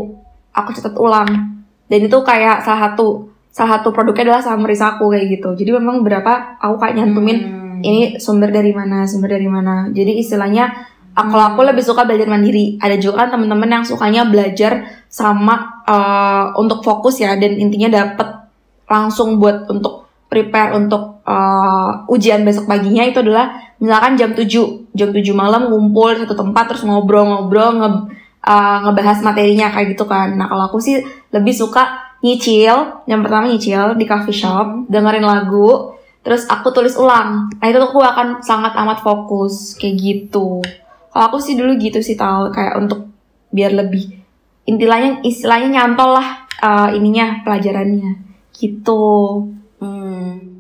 aku 0.52 0.70
catat 0.76 0.96
ulang. 1.00 1.30
Dan 1.86 2.00
itu 2.02 2.18
kayak 2.26 2.66
salah 2.66 2.92
satu 2.92 3.30
salah 3.56 3.80
satu 3.80 3.96
produknya 3.96 4.36
adalah 4.36 4.44
summaries 4.44 4.84
aku 4.84 5.16
kayak 5.16 5.40
gitu. 5.40 5.56
Jadi 5.56 5.72
memang 5.80 6.04
berapa 6.04 6.60
aku 6.60 6.76
kayak 6.82 6.96
nyantumin 7.00 7.66
Hmm. 7.76 7.84
ini 7.84 8.16
sumber 8.24 8.56
dari 8.56 8.72
mana 8.72 9.04
sumber 9.04 9.36
dari 9.36 9.52
mana. 9.52 9.92
Jadi 9.92 10.24
istilahnya 10.24 10.95
kalau 11.16 11.56
aku 11.56 11.64
lebih 11.64 11.80
suka 11.80 12.04
belajar 12.04 12.28
mandiri. 12.28 12.76
Ada 12.76 13.00
juga 13.00 13.24
kan 13.24 13.40
teman-teman 13.40 13.70
yang 13.72 13.84
sukanya 13.88 14.28
belajar 14.28 15.00
sama 15.08 15.84
eh, 15.88 16.46
untuk 16.60 16.84
fokus 16.84 17.24
ya 17.24 17.40
dan 17.40 17.56
intinya 17.56 17.88
dapet 18.04 18.28
langsung 18.92 19.40
buat 19.40 19.72
untuk 19.72 20.04
prepare 20.28 20.76
untuk 20.76 21.24
eh, 21.24 22.12
ujian 22.12 22.44
besok 22.44 22.68
paginya. 22.68 23.08
Itu 23.08 23.24
adalah 23.24 23.56
misalkan 23.80 24.20
jam 24.20 24.36
7 24.36 24.92
jam 24.92 25.10
7 25.16 25.24
malam 25.32 25.72
ngumpul 25.72 26.20
di 26.20 26.28
satu 26.28 26.36
tempat 26.36 26.76
terus 26.76 26.84
ngobrol-ngobrol 26.84 27.80
nge, 27.80 27.90
eh, 28.44 28.78
ngebahas 28.84 29.18
materinya 29.24 29.72
kayak 29.72 29.96
gitu 29.96 30.04
kan. 30.04 30.36
Nah 30.36 30.52
kalau 30.52 30.68
aku 30.68 30.84
sih 30.84 31.00
lebih 31.32 31.56
suka 31.56 32.12
nyicil, 32.20 33.08
yang 33.08 33.24
pertama 33.24 33.48
nyicil 33.48 33.96
di 33.96 34.04
coffee 34.04 34.36
shop, 34.36 34.92
dengerin 34.92 35.24
lagu, 35.24 35.96
terus 36.28 36.44
aku 36.52 36.76
tulis 36.76 37.00
ulang. 37.00 37.48
Nah 37.56 37.66
itu 37.72 37.78
tuh 37.80 37.88
aku 37.88 38.04
akan 38.04 38.28
sangat 38.44 38.76
amat 38.76 39.00
fokus 39.00 39.80
kayak 39.80 39.96
gitu. 39.96 40.60
Kalau 41.16 41.32
aku 41.32 41.40
sih 41.40 41.56
dulu 41.56 41.80
gitu 41.80 42.04
sih 42.04 42.20
tahu 42.20 42.52
kayak 42.52 42.76
untuk 42.76 43.08
biar 43.56 43.72
lebih 43.72 44.20
intilanya 44.68 45.24
istilahnya 45.24 45.80
nyantol 45.80 46.20
lah 46.20 46.44
uh, 46.60 46.92
ininya 46.92 47.40
pelajarannya 47.48 48.20
gitu. 48.52 49.04
Hmm. 49.80 50.55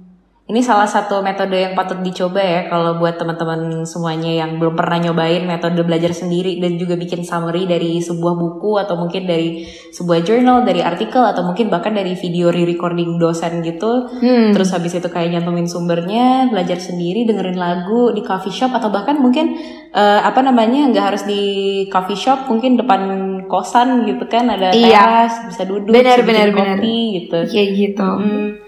Ini 0.45 0.61
salah 0.61 0.85
satu 0.85 1.25
metode 1.25 1.57
yang 1.57 1.73
patut 1.73 2.05
dicoba 2.05 2.37
ya 2.37 2.69
kalau 2.69 3.01
buat 3.01 3.17
teman-teman 3.17 3.81
semuanya 3.81 4.29
yang 4.29 4.61
belum 4.61 4.77
pernah 4.77 5.01
nyobain 5.09 5.41
metode 5.41 5.81
belajar 5.81 6.13
sendiri 6.13 6.61
dan 6.61 6.77
juga 6.77 6.93
bikin 6.93 7.25
summary 7.25 7.65
dari 7.65 7.97
sebuah 7.97 8.37
buku 8.37 8.77
atau 8.77 8.93
mungkin 8.93 9.25
dari 9.25 9.65
sebuah 9.89 10.21
journal, 10.21 10.61
dari 10.61 10.85
artikel 10.85 11.17
atau 11.25 11.41
mungkin 11.41 11.73
bahkan 11.73 11.97
dari 11.97 12.13
video 12.13 12.53
re-recording 12.53 13.17
dosen 13.17 13.65
gitu. 13.65 14.05
Hmm. 14.21 14.53
Terus 14.53 14.69
habis 14.69 14.93
itu 14.93 15.09
kayak 15.09 15.33
nyantumin 15.33 15.65
sumbernya, 15.65 16.53
belajar 16.53 16.77
sendiri, 16.77 17.25
dengerin 17.25 17.57
lagu 17.57 18.13
di 18.13 18.21
coffee 18.21 18.53
shop 18.53 18.69
atau 18.77 18.93
bahkan 18.93 19.17
mungkin 19.17 19.57
uh, 19.97 20.29
apa 20.29 20.45
namanya 20.45 20.93
nggak 20.93 21.05
harus 21.09 21.23
di 21.25 21.41
coffee 21.89 22.21
shop, 22.21 22.45
mungkin 22.53 22.77
depan 22.77 23.01
kosan 23.49 24.05
gitu 24.05 24.29
kan 24.29 24.45
ada 24.45 24.77
iya. 24.77 25.25
teras, 25.25 25.33
bisa 25.49 25.65
duduk, 25.65 25.89
benar, 25.89 26.21
benar, 26.21 26.53
benar. 26.53 26.77
gitu. 26.85 27.49
Kayak 27.49 27.69
gitu. 27.73 28.05
Hmm 28.05 28.64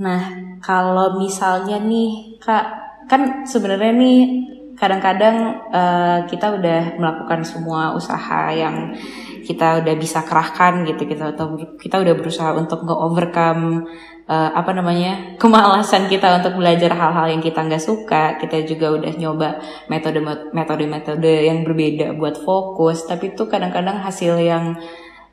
Nah, 0.00 0.56
kalau 0.64 1.20
misalnya 1.20 1.76
nih, 1.76 2.40
Kak, 2.40 2.64
kan 3.04 3.44
sebenarnya 3.44 3.92
nih 3.92 4.20
kadang-kadang 4.80 5.60
uh, 5.68 6.24
kita 6.24 6.56
udah 6.56 6.96
melakukan 6.96 7.44
semua 7.44 7.92
usaha 7.92 8.48
yang 8.48 8.96
kita 9.44 9.84
udah 9.84 9.94
bisa 10.00 10.24
kerahkan 10.24 10.88
gitu 10.88 11.04
kita 11.04 11.36
atau 11.36 11.52
kita 11.76 12.00
udah 12.00 12.14
berusaha 12.16 12.56
untuk 12.56 12.88
nge-overcome 12.88 13.84
uh, 14.24 14.50
apa 14.56 14.72
namanya 14.72 15.12
kemalasan 15.42 16.08
kita 16.08 16.40
untuk 16.40 16.56
belajar 16.56 16.96
hal-hal 16.96 17.28
yang 17.28 17.44
kita 17.44 17.60
nggak 17.60 17.82
suka 17.82 18.40
kita 18.40 18.64
juga 18.64 18.96
udah 18.96 19.12
nyoba 19.20 19.60
metode 19.92 20.24
metode 20.56 20.84
metode 20.88 21.34
yang 21.44 21.60
berbeda 21.60 22.16
buat 22.16 22.40
fokus 22.40 23.04
tapi 23.04 23.36
itu 23.36 23.44
kadang-kadang 23.52 24.00
hasil 24.00 24.40
yang 24.40 24.80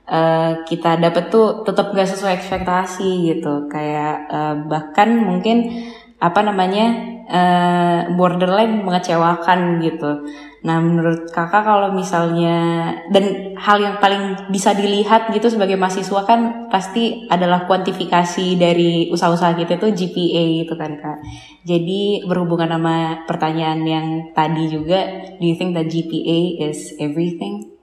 uh, 0.07 0.63
kita 0.63 0.97
dapat 0.97 1.29
tuh 1.29 1.61
tetap 1.67 1.91
gak 1.91 2.09
sesuai 2.09 2.39
ekspektasi 2.39 3.35
gitu 3.35 3.67
kayak 3.67 4.31
uh, 4.31 4.55
bahkan 4.65 5.19
mungkin 5.19 5.87
apa 6.17 6.41
namanya 6.41 7.17
uh, 7.29 7.99
borderline 8.17 8.81
mengecewakan 8.81 9.77
gitu. 9.85 10.25
Nah 10.65 10.81
menurut 10.81 11.29
kakak 11.29 11.61
kalau 11.61 11.93
misalnya 11.93 12.89
dan 13.13 13.53
hal 13.53 13.77
yang 13.77 14.01
paling 14.01 14.49
bisa 14.49 14.73
dilihat 14.73 15.29
gitu 15.29 15.53
sebagai 15.53 15.77
mahasiswa 15.77 16.25
kan 16.25 16.65
pasti 16.73 17.29
adalah 17.29 17.69
kuantifikasi 17.69 18.57
dari 18.57 19.13
usaha-usaha 19.13 19.53
kita 19.53 19.77
tuh 19.77 19.93
GPA 19.93 20.65
gitu 20.65 20.73
kan 20.73 20.97
kak. 20.97 21.21
Jadi 21.61 22.25
berhubungan 22.25 22.73
sama 22.73 23.21
pertanyaan 23.29 23.85
yang 23.85 24.07
tadi 24.33 24.65
juga, 24.73 25.05
do 25.37 25.45
you 25.45 25.53
think 25.53 25.77
that 25.77 25.85
GPA 25.85 26.65
is 26.73 26.97
everything? 26.97 27.77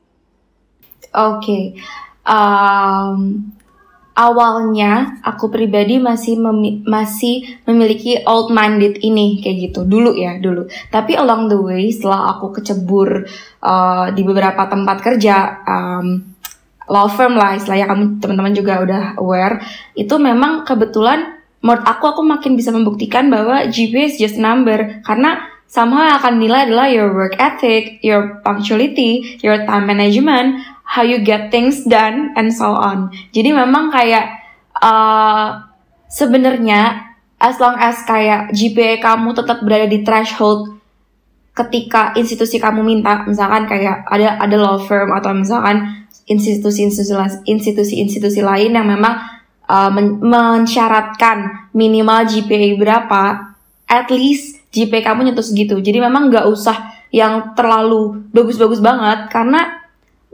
Oke, 1.15 1.47
okay 1.47 1.63
um, 2.25 3.53
awalnya 4.15 5.19
aku 5.27 5.51
pribadi 5.51 5.99
masih 5.99 6.39
memi 6.39 6.81
masih 6.87 7.61
memiliki 7.67 8.23
old 8.25 8.55
minded 8.55 8.99
ini 9.03 9.43
kayak 9.43 9.71
gitu. 9.71 9.85
Dulu 9.85 10.15
ya 10.15 10.39
dulu. 10.39 10.67
Tapi 10.89 11.19
along 11.19 11.51
the 11.51 11.59
way 11.59 11.91
setelah 11.91 12.37
aku 12.37 12.55
kecebur 12.61 13.27
uh, 13.61 14.07
di 14.15 14.23
beberapa 14.23 14.67
tempat 14.71 14.97
kerja 15.03 15.65
um, 15.67 16.07
law 16.85 17.09
firm 17.09 17.35
lah 17.37 17.57
istilahnya 17.57 17.89
kamu 17.89 18.21
teman-teman 18.21 18.53
juga 18.53 18.85
udah 18.85 19.03
aware 19.17 19.57
itu 19.97 20.21
memang 20.21 20.69
kebetulan 20.69 21.41
menurut 21.65 21.81
aku 21.81 22.13
aku 22.13 22.21
makin 22.21 22.61
bisa 22.61 22.69
membuktikan 22.77 23.33
bahwa 23.33 23.65
GPA 23.73 24.13
is 24.13 24.21
just 24.21 24.37
number. 24.37 25.01
Karena 25.01 25.41
somehow 25.65 26.21
akan 26.21 26.37
nilai 26.37 26.69
adalah 26.69 26.93
your 26.93 27.11
work 27.17 27.41
ethic, 27.41 28.05
your 28.05 28.39
punctuality, 28.45 29.41
your 29.41 29.65
time 29.65 29.89
management, 29.89 30.61
how 30.85 31.03
you 31.03 31.25
get 31.25 31.51
things 31.51 31.83
done 31.89 32.31
and 32.37 32.53
so 32.53 32.71
on. 32.71 33.11
Jadi 33.33 33.51
memang 33.51 33.91
kayak 33.91 34.45
uh, 34.79 35.65
sebenarnya 36.07 37.11
as 37.41 37.59
long 37.59 37.75
as 37.81 37.99
kayak 38.07 38.53
GPA 38.55 39.03
kamu 39.03 39.35
tetap 39.35 39.65
berada 39.65 39.91
di 39.91 40.07
threshold 40.07 40.75
ketika 41.55 42.11
institusi 42.19 42.59
kamu 42.59 42.83
minta, 42.83 43.23
misalkan 43.25 43.71
kayak 43.71 44.07
ada 44.11 44.43
ada 44.43 44.57
law 44.59 44.79
firm 44.83 45.15
atau 45.15 45.31
misalkan 45.31 46.07
institusi-institusi 46.27 47.47
institusi-institusi 47.47 48.43
lain 48.43 48.75
yang 48.75 48.87
memang 48.91 49.23
uh, 49.71 49.91
men 49.95 50.19
mensyaratkan 50.19 51.71
minimal 51.71 52.27
GPA 52.27 52.75
berapa, 52.75 53.55
at 53.87 54.09
least 54.11 54.59
GPA 54.75 55.15
kamu 55.15 55.31
nyentuh 55.31 55.47
segitu. 55.47 55.79
Jadi 55.79 56.03
memang 56.03 56.27
nggak 56.27 56.47
usah 56.51 56.91
yang 57.15 57.55
terlalu 57.55 58.27
bagus-bagus 58.35 58.83
banget 58.83 59.31
karena 59.31 59.84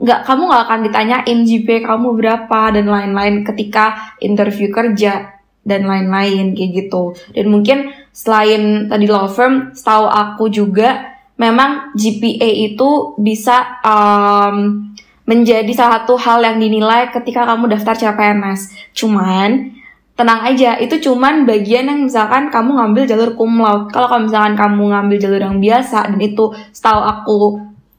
nggak 0.01 0.25
kamu 0.25 0.41
nggak 0.49 0.63
akan 0.65 0.79
ditanyain 0.89 1.39
GPA 1.45 1.77
kamu 1.93 2.07
berapa 2.17 2.59
dan 2.73 2.85
lain-lain 2.89 3.45
ketika 3.45 4.17
interview 4.17 4.73
kerja 4.73 5.37
dan 5.61 5.85
lain-lain 5.85 6.57
kayak 6.57 6.71
gitu. 6.73 7.13
Dan 7.37 7.53
mungkin 7.53 7.93
selain 8.09 8.89
tadi 8.89 9.05
law 9.05 9.29
firm 9.29 9.77
setahu 9.77 10.09
aku 10.09 10.49
juga 10.49 11.13
memang 11.37 11.93
GPA 11.93 12.49
itu 12.73 13.13
bisa 13.21 13.81
um, 13.85 14.89
menjadi 15.29 15.69
salah 15.77 16.03
satu 16.03 16.17
hal 16.17 16.41
yang 16.41 16.57
dinilai 16.57 17.13
ketika 17.13 17.45
kamu 17.45 17.77
daftar 17.77 17.93
CPNS 17.93 18.93
cuman 18.97 19.77
tenang 20.17 20.41
aja 20.43 20.77
itu 20.77 21.01
cuman 21.01 21.49
bagian 21.49 21.87
yang 21.87 21.99
misalkan 22.05 22.53
kamu 22.53 22.77
ngambil 22.77 23.03
jalur 23.09 23.29
cum 23.37 23.57
laude. 23.57 23.89
Kalau 23.93 24.21
misalkan 24.21 24.53
kamu 24.57 24.83
ngambil 24.91 25.17
jalur 25.17 25.41
yang 25.41 25.57
biasa 25.61 26.09
dan 26.13 26.19
itu 26.21 26.53
setahu 26.73 27.01
aku 27.01 27.37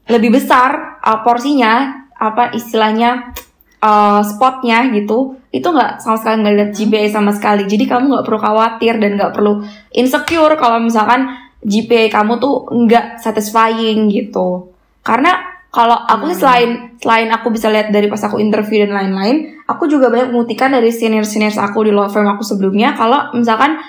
lebih 0.09 0.35
besar 0.35 0.99
uh, 0.99 1.23
porsinya 1.23 2.05
apa 2.19 2.51
istilahnya 2.55 3.35
uh, 3.83 4.21
spotnya 4.23 4.87
gitu 4.91 5.39
itu 5.53 5.67
nggak 5.69 6.01
sama 6.01 6.17
sekali 6.17 6.35
nggak 6.41 6.55
lihat 6.57 6.71
GPA 6.73 7.07
sama 7.13 7.31
sekali. 7.31 7.63
Jadi 7.69 7.85
kamu 7.85 8.09
nggak 8.09 8.25
perlu 8.25 8.39
khawatir 8.41 8.97
dan 8.97 9.21
nggak 9.21 9.31
perlu 9.37 9.61
insecure 9.93 10.57
kalau 10.57 10.81
misalkan 10.81 11.29
GPA 11.61 12.09
kamu 12.09 12.41
tuh 12.41 12.67
nggak 12.73 13.21
satisfying 13.21 14.09
gitu. 14.09 14.73
Karena 15.05 15.53
kalau 15.73 15.97
aku 15.97 16.29
hmm. 16.29 16.37
selain 16.37 16.69
selain 17.01 17.29
aku 17.33 17.49
bisa 17.49 17.67
lihat 17.73 17.89
dari 17.89 18.05
pas 18.05 18.21
aku 18.21 18.37
interview 18.37 18.85
dan 18.85 18.93
lain-lain 18.93 19.57
aku 19.65 19.89
juga 19.89 20.13
banyak 20.13 20.29
membuktikan 20.29 20.69
dari 20.69 20.93
senior 20.93 21.25
seniors 21.25 21.57
aku 21.57 21.89
di 21.89 21.91
law 21.91 22.05
firm 22.07 22.29
aku 22.29 22.45
sebelumnya 22.45 22.93
kalau 22.93 23.33
misalkan 23.33 23.81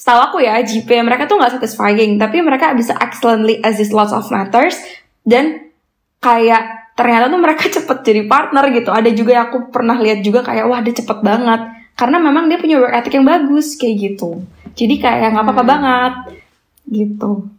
setahu 0.00 0.32
aku 0.32 0.36
ya 0.40 0.64
GPA 0.64 1.04
mereka 1.04 1.28
tuh 1.28 1.36
nggak 1.36 1.60
satisfying 1.60 2.16
tapi 2.16 2.40
mereka 2.40 2.72
bisa 2.72 2.96
excellently 3.04 3.60
assist 3.60 3.92
lots 3.92 4.16
of 4.16 4.24
matters 4.32 4.80
dan 5.26 5.74
kayak 6.22 6.94
ternyata 6.96 7.28
tuh 7.28 7.40
mereka 7.42 7.64
cepet 7.76 7.98
jadi 8.06 8.22
partner 8.30 8.64
gitu 8.72 8.90
ada 8.94 9.10
juga 9.12 9.30
yang 9.36 9.46
aku 9.52 9.74
pernah 9.74 9.98
lihat 9.98 10.24
juga 10.24 10.46
kayak 10.46 10.64
wah 10.70 10.80
dia 10.80 10.94
cepet 10.94 11.18
banget 11.20 11.60
karena 11.98 12.16
memang 12.22 12.46
dia 12.46 12.56
punya 12.56 12.78
work 12.78 12.94
ethic 12.94 13.18
yang 13.18 13.26
bagus 13.26 13.76
kayak 13.76 14.14
gitu 14.14 14.40
jadi 14.78 14.94
kayak 14.96 15.28
nggak 15.36 15.44
apa-apa 15.44 15.64
hmm. 15.66 15.72
banget 15.74 16.14
gitu 16.86 17.50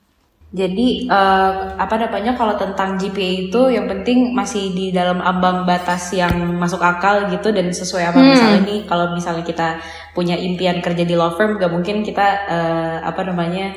jadi 0.48 1.12
uh, 1.12 1.76
apa 1.76 2.08
namanya 2.08 2.32
kalau 2.40 2.56
tentang 2.56 2.96
GPA 2.96 3.52
itu 3.52 3.62
yang 3.68 3.84
penting 3.84 4.32
masih 4.32 4.72
di 4.72 4.96
dalam 4.96 5.20
ambang 5.20 5.68
batas 5.68 6.16
yang 6.16 6.32
masuk 6.56 6.80
akal 6.80 7.28
gitu 7.28 7.52
dan 7.52 7.68
sesuai 7.68 8.16
apa 8.16 8.20
hmm. 8.24 8.28
misalnya 8.32 8.62
nih 8.64 8.80
kalau 8.88 9.12
misalnya 9.12 9.44
kita 9.44 9.84
punya 10.16 10.40
impian 10.40 10.80
kerja 10.80 11.04
di 11.04 11.20
law 11.20 11.36
firm 11.36 11.60
gak 11.60 11.68
mungkin 11.68 12.00
kita 12.00 12.48
uh, 12.48 12.98
apa 13.04 13.28
namanya 13.28 13.76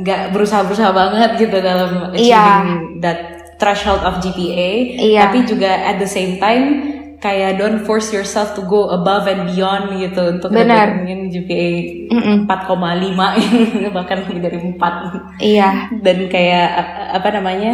nggak 0.00 0.22
uh, 0.26 0.30
berusaha 0.30 0.62
berusaha 0.62 0.90
banget 0.94 1.30
gitu 1.42 1.56
dalam 1.58 2.14
achieving 2.14 2.30
yeah. 2.30 2.62
that 3.02 3.18
threshold 3.58 4.00
of 4.06 4.22
GPA, 4.22 4.96
iya. 4.96 5.28
tapi 5.28 5.44
juga 5.44 5.68
at 5.68 6.00
the 6.00 6.08
same 6.08 6.40
time 6.40 6.90
kayak 7.20 7.60
don't 7.60 7.84
force 7.84 8.08
yourself 8.10 8.56
to 8.56 8.64
go 8.64 8.88
above 8.88 9.28
and 9.28 9.52
beyond 9.52 9.92
gitu 10.00 10.40
untuk 10.40 10.48
mendapatkan 10.48 11.28
GPA 11.28 11.70
empat 12.08 12.60
koma 12.64 12.96
lima 12.96 13.36
bahkan 13.96 14.24
lebih 14.24 14.40
dari 14.40 14.58
4. 14.58 15.38
Iya. 15.38 15.68
Dan 16.00 16.26
kayak 16.32 16.68
apa 17.20 17.28
namanya? 17.36 17.72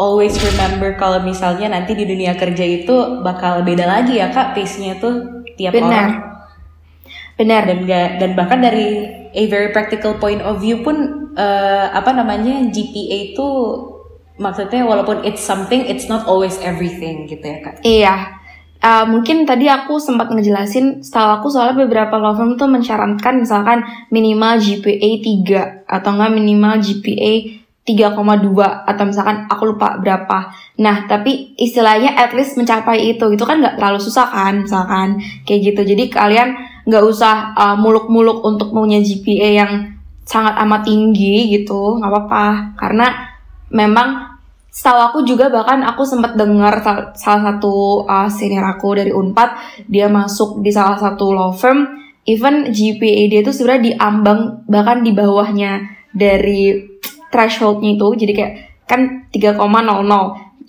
Always 0.00 0.32
remember 0.40 0.96
kalau 0.96 1.20
misalnya 1.20 1.68
nanti 1.68 1.92
di 1.92 2.08
dunia 2.08 2.32
kerja 2.32 2.64
itu 2.64 3.20
bakal 3.20 3.60
beda 3.66 3.84
lagi 3.84 4.16
ya 4.16 4.32
Kak 4.32 4.56
pace-nya 4.56 4.96
tuh 4.96 5.44
tiap 5.60 5.76
Benar. 5.76 5.84
orang. 5.84 6.12
Benar. 7.40 7.64
Dan 7.64 7.88
gak, 7.88 8.20
dan 8.20 8.30
bahkan 8.36 8.60
dari 8.60 9.08
a 9.32 9.42
very 9.48 9.72
practical 9.72 10.20
point 10.20 10.44
of 10.44 10.60
view 10.60 10.84
pun 10.84 11.30
uh, 11.40 11.86
apa 11.94 12.12
namanya 12.12 12.68
GPA 12.68 13.32
itu 13.32 13.48
maksudnya 14.40 14.88
walaupun 14.88 15.22
it's 15.22 15.44
something 15.44 15.84
it's 15.84 16.08
not 16.08 16.24
always 16.24 16.56
everything 16.64 17.28
gitu 17.28 17.44
ya 17.44 17.58
kak 17.60 17.74
iya 17.84 18.16
uh, 18.80 19.04
mungkin 19.04 19.44
tadi 19.44 19.68
aku 19.68 20.00
sempat 20.00 20.32
ngejelasin 20.32 21.04
setahu 21.04 21.28
aku 21.40 21.46
soalnya 21.52 21.84
beberapa 21.84 22.16
law 22.16 22.32
firm 22.32 22.56
tuh 22.56 22.66
mensyaratkan 22.66 23.44
misalkan 23.44 23.84
minimal 24.08 24.56
GPA 24.56 25.10
3 25.86 25.86
atau 25.86 26.10
enggak 26.16 26.32
minimal 26.32 26.74
GPA 26.80 27.60
3,2 27.80 28.86
atau 28.86 29.04
misalkan 29.08 29.50
aku 29.50 29.74
lupa 29.74 29.98
berapa. 29.98 30.52
Nah, 30.78 31.10
tapi 31.10 31.58
istilahnya 31.58 32.14
at 32.14 32.30
least 32.36 32.54
mencapai 32.54 33.16
itu. 33.16 33.24
Itu 33.34 33.42
kan 33.48 33.58
nggak 33.58 33.80
terlalu 33.80 33.98
susah 33.98 34.30
kan, 34.30 34.62
misalkan 34.62 35.18
kayak 35.42 35.74
gitu. 35.74 35.82
Jadi 35.96 36.12
kalian 36.12 36.54
nggak 36.90 37.04
usah 37.06 37.54
uh, 37.54 37.76
muluk-muluk 37.78 38.42
untuk 38.42 38.74
punya 38.74 38.98
GPA 38.98 39.48
yang 39.62 39.72
sangat 40.26 40.58
amat 40.66 40.90
tinggi 40.90 41.54
gitu, 41.54 42.02
nggak 42.02 42.10
apa-apa. 42.10 42.74
Karena 42.74 43.06
memang 43.70 44.30
setahu 44.70 45.00
aku 45.02 45.18
juga 45.26 45.50
bahkan 45.50 45.82
aku 45.82 46.06
sempat 46.06 46.38
dengar 46.38 46.82
salah 47.18 47.42
satu 47.54 48.06
uh, 48.06 48.30
senior 48.30 48.62
aku 48.62 48.94
dari 48.94 49.10
Unpad 49.10 49.82
dia 49.90 50.06
masuk 50.06 50.62
di 50.62 50.70
salah 50.70 50.94
satu 50.94 51.34
law 51.34 51.50
firm 51.50 51.90
even 52.22 52.70
GPA 52.70 53.26
dia 53.26 53.42
itu 53.42 53.50
sebenarnya 53.50 53.94
diambang 53.94 54.62
bahkan 54.70 55.02
di 55.02 55.10
bawahnya 55.10 55.90
dari 56.14 56.86
thresholdnya 57.34 57.98
itu 57.98 58.08
jadi 58.14 58.32
kayak 58.34 58.54
kan 58.86 59.26
3,00 59.34 59.58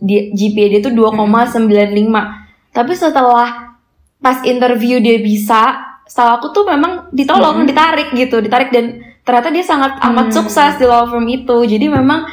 di 0.02 0.34
GPA 0.34 0.68
dia 0.74 0.80
itu 0.82 0.90
2,95 0.90 2.74
tapi 2.74 2.94
setelah 2.98 3.78
pas 4.18 4.42
interview 4.46 4.98
dia 4.98 5.22
bisa 5.22 5.91
setahu 6.12 6.30
aku 6.44 6.48
tuh 6.52 6.68
memang 6.68 7.08
ditolong 7.16 7.64
hmm. 7.64 7.68
ditarik 7.72 8.12
gitu 8.12 8.44
ditarik 8.44 8.68
dan 8.68 9.00
ternyata 9.24 9.48
dia 9.48 9.64
sangat 9.64 9.96
amat 10.04 10.28
hmm. 10.28 10.36
sukses 10.36 10.76
di 10.76 10.84
law 10.84 11.08
firm 11.08 11.24
itu 11.32 11.56
jadi 11.64 11.88
memang 11.88 12.28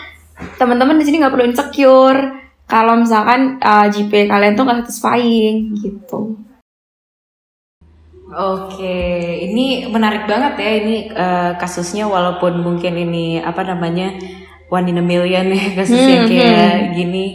teman-teman 0.58 0.98
di 0.98 1.06
sini 1.06 1.22
nggak 1.22 1.30
perlu 1.30 1.46
insecure 1.46 2.42
kalau 2.66 2.98
misalkan 2.98 3.62
uh, 3.62 3.86
GP 3.86 4.26
kalian 4.26 4.58
tuh 4.58 4.66
nggak 4.66 4.82
satisfying 4.82 5.78
gitu. 5.78 6.42
Oke, 8.28 9.00
ini 9.40 9.88
menarik 9.88 10.28
banget 10.28 10.60
ya 10.60 10.72
ini 10.84 10.96
uh, 11.16 11.56
kasusnya 11.56 12.04
walaupun 12.04 12.60
mungkin 12.60 12.92
ini 12.92 13.40
apa 13.40 13.64
namanya 13.64 14.20
one 14.68 14.84
in 14.84 15.00
a 15.00 15.04
million 15.06 15.48
ya 15.48 15.64
kasusnya 15.80 16.18
hmm, 16.22 16.28
kayak 16.28 16.72
hmm. 16.76 16.88
gini 16.92 17.26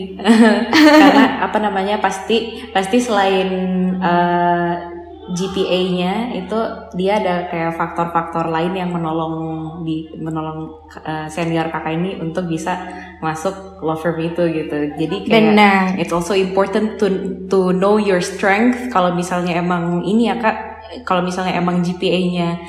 karena 1.02 1.50
apa 1.50 1.58
namanya 1.58 1.98
pasti 1.98 2.70
pasti 2.70 3.02
selain 3.02 3.50
uh, 3.98 4.93
GPA-nya 5.34 6.38
itu 6.38 6.60
dia 6.94 7.18
ada 7.18 7.50
kayak 7.50 7.74
faktor-faktor 7.74 8.54
lain 8.54 8.78
yang 8.78 8.94
menolong 8.94 9.36
di 9.82 10.06
menolong 10.14 10.86
uh, 11.02 11.26
senior 11.26 11.74
kakak 11.74 11.98
ini 11.98 12.22
untuk 12.22 12.46
bisa 12.46 12.78
masuk 13.18 13.82
law 13.82 13.98
firm 13.98 14.22
itu 14.22 14.46
gitu. 14.54 14.94
Jadi 14.94 15.18
kayak 15.26 15.44
Benar. 15.54 15.84
it's 15.98 16.14
also 16.14 16.38
important 16.38 17.02
to 17.02 17.10
to 17.50 17.74
know 17.74 17.98
your 17.98 18.22
strength. 18.22 18.94
Kalau 18.94 19.18
misalnya 19.18 19.58
emang 19.58 20.06
ini 20.06 20.30
ya 20.30 20.38
kak, 20.38 20.58
kalau 21.02 21.26
misalnya 21.26 21.58
emang 21.58 21.82
GPA-nya 21.82 22.62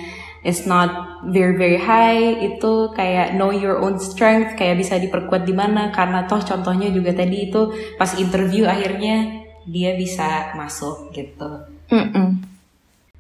is 0.45 0.65
not 0.65 1.21
very 1.29 1.57
very 1.57 1.81
high 1.81 2.37
itu 2.41 2.93
kayak 2.93 3.37
know 3.37 3.49
your 3.49 3.81
own 3.81 3.97
strength 3.97 4.57
kayak 4.61 4.77
bisa 4.77 5.01
diperkuat 5.01 5.49
di 5.49 5.57
mana 5.57 5.89
karena 5.89 6.29
toh 6.29 6.41
contohnya 6.45 6.93
juga 6.93 7.17
tadi 7.17 7.49
itu 7.49 7.73
pas 7.97 8.13
interview 8.21 8.69
akhirnya 8.69 9.45
dia 9.65 9.97
bisa 9.97 10.53
masuk 10.57 11.13
gitu. 11.17 11.65
Mm 11.89 12.07
-mm. 12.13 12.54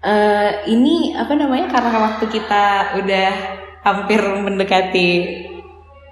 Uh, 0.05 0.69
ini 0.69 1.17
apa 1.17 1.33
namanya 1.33 1.73
karena 1.73 1.97
waktu 1.97 2.29
kita 2.29 2.65
udah 3.01 3.31
hampir 3.81 4.21
mendekati 4.21 5.09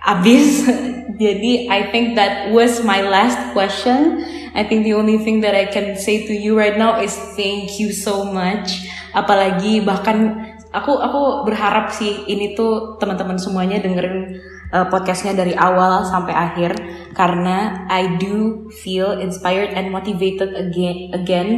habis, 0.00 0.64
jadi 1.22 1.68
I 1.68 1.92
think 1.92 2.16
that 2.16 2.48
was 2.56 2.80
my 2.80 3.04
last 3.04 3.52
question. 3.52 4.24
I 4.56 4.64
think 4.64 4.88
the 4.88 4.96
only 4.96 5.20
thing 5.20 5.44
that 5.44 5.52
I 5.52 5.68
can 5.68 6.00
say 6.00 6.24
to 6.24 6.32
you 6.32 6.56
right 6.56 6.76
now 6.76 7.04
is 7.04 7.12
thank 7.36 7.76
you 7.76 7.92
so 7.92 8.24
much. 8.24 8.88
Apalagi 9.12 9.84
bahkan 9.84 10.40
aku 10.72 10.96
aku 10.96 11.44
berharap 11.44 11.92
sih 11.92 12.24
ini 12.28 12.56
tuh 12.56 12.96
teman-teman 12.96 13.36
semuanya 13.36 13.80
dengerin 13.80 14.40
uh, 14.72 14.88
podcastnya 14.88 15.36
dari 15.36 15.54
awal 15.54 16.02
sampai 16.02 16.32
akhir 16.34 16.72
karena 17.12 17.86
I 17.92 18.16
do 18.16 18.66
feel 18.72 19.20
inspired 19.20 19.76
and 19.76 19.92
motivated 19.92 20.56
again 20.56 21.12
again 21.12 21.48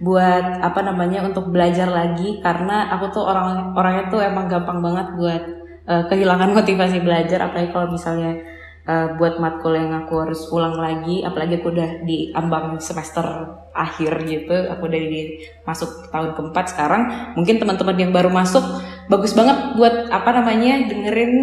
buat 0.00 0.62
apa 0.64 0.80
namanya 0.80 1.26
untuk 1.26 1.50
belajar 1.50 1.90
lagi 1.90 2.40
karena 2.40 2.88
aku 2.94 3.10
tuh 3.12 3.26
orang 3.26 3.74
orangnya 3.76 4.08
tuh 4.08 4.22
emang 4.22 4.46
gampang 4.48 4.80
banget 4.80 5.06
buat 5.18 5.42
uh, 5.90 6.02
kehilangan 6.08 6.54
motivasi 6.62 7.02
belajar 7.02 7.50
apalagi 7.50 7.74
kalau 7.74 7.92
misalnya 7.92 8.38
uh, 8.86 9.18
buat 9.18 9.42
matkul 9.42 9.76
yang 9.76 9.92
aku 9.92 10.24
harus 10.24 10.46
ulang 10.48 10.78
lagi 10.78 11.26
apalagi 11.26 11.60
aku 11.60 11.74
udah 11.74 12.06
di 12.06 12.30
ambang 12.32 12.78
semester 12.80 13.26
akhir 13.74 14.24
gitu 14.24 14.56
aku 14.72 14.88
udah 14.88 15.02
di 15.04 15.42
masuk 15.66 16.08
tahun 16.08 16.32
keempat 16.38 16.64
sekarang 16.72 17.02
mungkin 17.36 17.60
teman-teman 17.60 17.96
yang 17.98 18.12
baru 18.14 18.30
masuk 18.32 18.62
bagus 19.10 19.34
banget 19.34 19.74
buat 19.76 20.08
apa 20.08 20.30
namanya 20.32 20.86
dengerin 20.86 21.34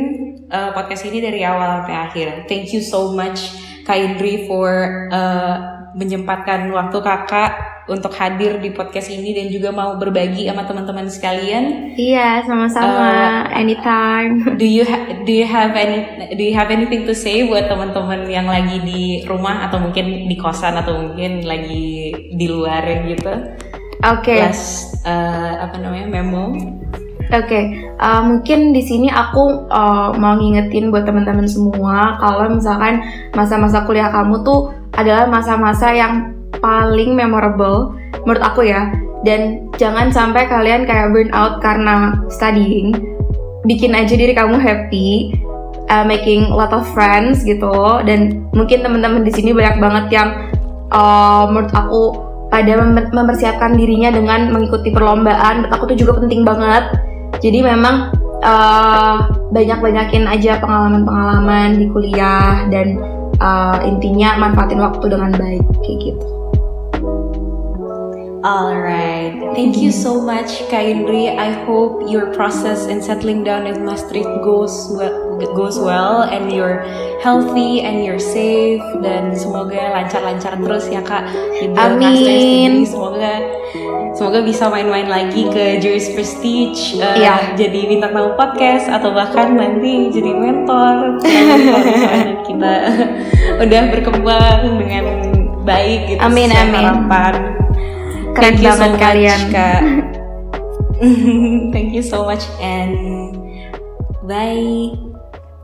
uh, 0.51 0.69
podcast 0.75 1.07
ini 1.07 1.23
dari 1.23 1.41
awal 1.43 1.83
sampai 1.83 1.95
akhir 1.95 2.27
thank 2.51 2.71
you 2.71 2.83
so 2.83 3.11
much 3.15 3.55
Kak 3.87 3.95
Indri 3.95 4.43
for 4.51 4.67
uh, 5.15 5.77
menyempatkan 5.95 6.67
waktu 6.75 6.97
kakak 6.99 7.77
untuk 7.87 8.11
hadir 8.19 8.59
di 8.59 8.75
podcast 8.75 9.07
ini 9.07 9.31
dan 9.31 9.47
juga 9.47 9.71
mau 9.71 9.95
berbagi 9.95 10.43
sama 10.51 10.67
teman-teman 10.67 11.07
sekalian. 11.07 11.95
Iya, 11.95 12.43
sama-sama. 12.43 12.91
Uh, 12.99 13.41
Anytime. 13.55 14.59
Do 14.59 14.67
you 14.67 14.83
do 15.23 15.31
you 15.31 15.47
have 15.47 15.71
any 15.71 16.03
do 16.35 16.43
you 16.43 16.51
have 16.51 16.67
anything 16.67 17.07
to 17.07 17.15
say 17.15 17.47
buat 17.47 17.71
teman-teman 17.71 18.27
yang 18.27 18.51
lagi 18.51 18.83
di 18.83 19.23
rumah 19.23 19.71
atau 19.71 19.79
mungkin 19.79 20.27
di 20.27 20.35
kosan 20.35 20.75
atau 20.75 20.99
mungkin 20.99 21.47
lagi 21.47 22.11
di 22.35 22.45
luar 22.51 22.83
gitu? 23.07 23.33
Oke. 24.03 24.35
Okay. 24.35 24.51
Uh, 25.07 25.63
apa 25.63 25.79
namanya 25.79 26.11
memo. 26.11 26.53
Oke, 27.27 27.43
okay. 27.43 27.63
uh, 27.99 28.23
mungkin 28.23 28.71
di 28.71 28.79
sini 28.79 29.11
aku 29.11 29.67
uh, 29.67 30.15
mau 30.15 30.39
ngingetin 30.39 30.95
buat 30.95 31.03
teman-teman 31.03 31.43
semua 31.43 32.15
kalau 32.23 32.47
misalkan 32.55 33.03
masa-masa 33.35 33.83
kuliah 33.83 34.07
kamu 34.07 34.47
tuh 34.47 34.71
adalah 34.95 35.27
masa-masa 35.27 35.91
yang 35.91 36.31
paling 36.63 37.19
memorable 37.19 37.91
menurut 38.23 38.39
aku 38.39 38.63
ya. 38.63 38.95
Dan 39.27 39.67
jangan 39.75 40.07
sampai 40.07 40.47
kalian 40.47 40.87
kayak 40.87 41.11
burn 41.11 41.27
out 41.35 41.59
karena 41.59 42.15
studying. 42.31 42.95
Bikin 43.67 43.91
aja 43.91 44.15
diri 44.15 44.31
kamu 44.31 44.55
happy, 44.55 45.35
uh, 45.91 46.07
making 46.07 46.47
lot 46.47 46.71
of 46.71 46.87
friends 46.95 47.43
gitu. 47.43 47.75
Dan 48.07 48.47
mungkin 48.55 48.87
teman-teman 48.87 49.27
di 49.27 49.35
sini 49.35 49.51
banyak 49.51 49.83
banget 49.83 50.05
yang 50.15 50.29
uh, 50.95 51.43
menurut 51.51 51.75
aku 51.75 52.03
pada 52.47 52.71
mempersiapkan 53.11 53.75
dirinya 53.75 54.15
dengan 54.15 54.47
mengikuti 54.55 54.95
perlombaan. 54.95 55.67
Menurut 55.67 55.75
aku 55.75 55.83
tuh 55.91 55.97
juga 55.99 56.23
penting 56.23 56.47
banget 56.47 57.06
jadi 57.41 57.59
memang 57.63 58.13
uh, 58.41 59.17
banyak-banyakin 59.51 60.25
aja 60.29 60.61
pengalaman-pengalaman 60.61 61.81
di 61.81 61.85
kuliah 61.89 62.65
dan 62.69 63.01
uh, 63.41 63.81
intinya 63.85 64.37
manfaatin 64.37 64.81
waktu 64.81 65.05
dengan 65.09 65.31
baik 65.33 65.63
kayak 65.81 65.99
gitu. 66.13 66.36
Alright, 68.47 69.35
thank 69.59 69.75
you 69.75 69.91
so 69.91 70.23
much 70.23 70.63
Kak 70.71 70.87
Indri. 70.87 71.35
I 71.35 71.51
hope 71.67 72.07
your 72.07 72.31
process 72.31 72.87
in 72.87 73.03
settling 73.03 73.43
down 73.43 73.67
in 73.67 73.83
Maastricht 73.83 74.31
goes 74.39 74.87
well, 74.95 75.35
goes 75.51 75.75
well 75.75 76.23
and 76.23 76.47
you're 76.47 76.79
healthy 77.19 77.83
and 77.83 78.07
you're 78.07 78.23
safe 78.23 78.79
dan 79.03 79.35
semoga 79.35 79.91
lancar-lancar 79.91 80.55
terus 80.63 80.87
ya 80.87 81.03
Kak. 81.03 81.27
Amin. 81.75 82.87
Semoga 82.87 83.35
Semoga 84.15 84.41
bisa 84.41 84.71
main-main 84.71 85.11
lagi 85.11 85.45
ke 85.51 85.83
Juris 85.83 86.09
Prestige, 86.15 86.97
uh, 86.97 87.19
ya. 87.19 87.53
jadi 87.53 87.85
bintang 87.85 88.17
tamu 88.17 88.33
podcast 88.33 88.89
atau 88.89 89.13
bahkan 89.13 89.53
nanti 89.53 90.09
jadi 90.09 90.31
mentor. 90.33 91.21
kita 92.47 92.75
udah 93.67 93.81
berkembang 93.93 94.79
dengan 94.79 95.05
baik 95.67 96.15
gitu. 96.15 96.21
Amin 96.23 96.49
amin. 96.49 96.81
Harapan. 96.81 97.56
Keren 98.37 98.53
Thank 98.53 98.61
you 98.61 98.73
so 98.77 98.85
much, 98.93 99.01
kalian. 99.01 99.41
Kak. 99.49 99.81
Thank 101.73 101.89
you 101.93 102.03
so 102.05 102.25
much 102.25 102.45
and 102.61 102.93
bye. 104.25 104.93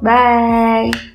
Bye. 0.02 1.13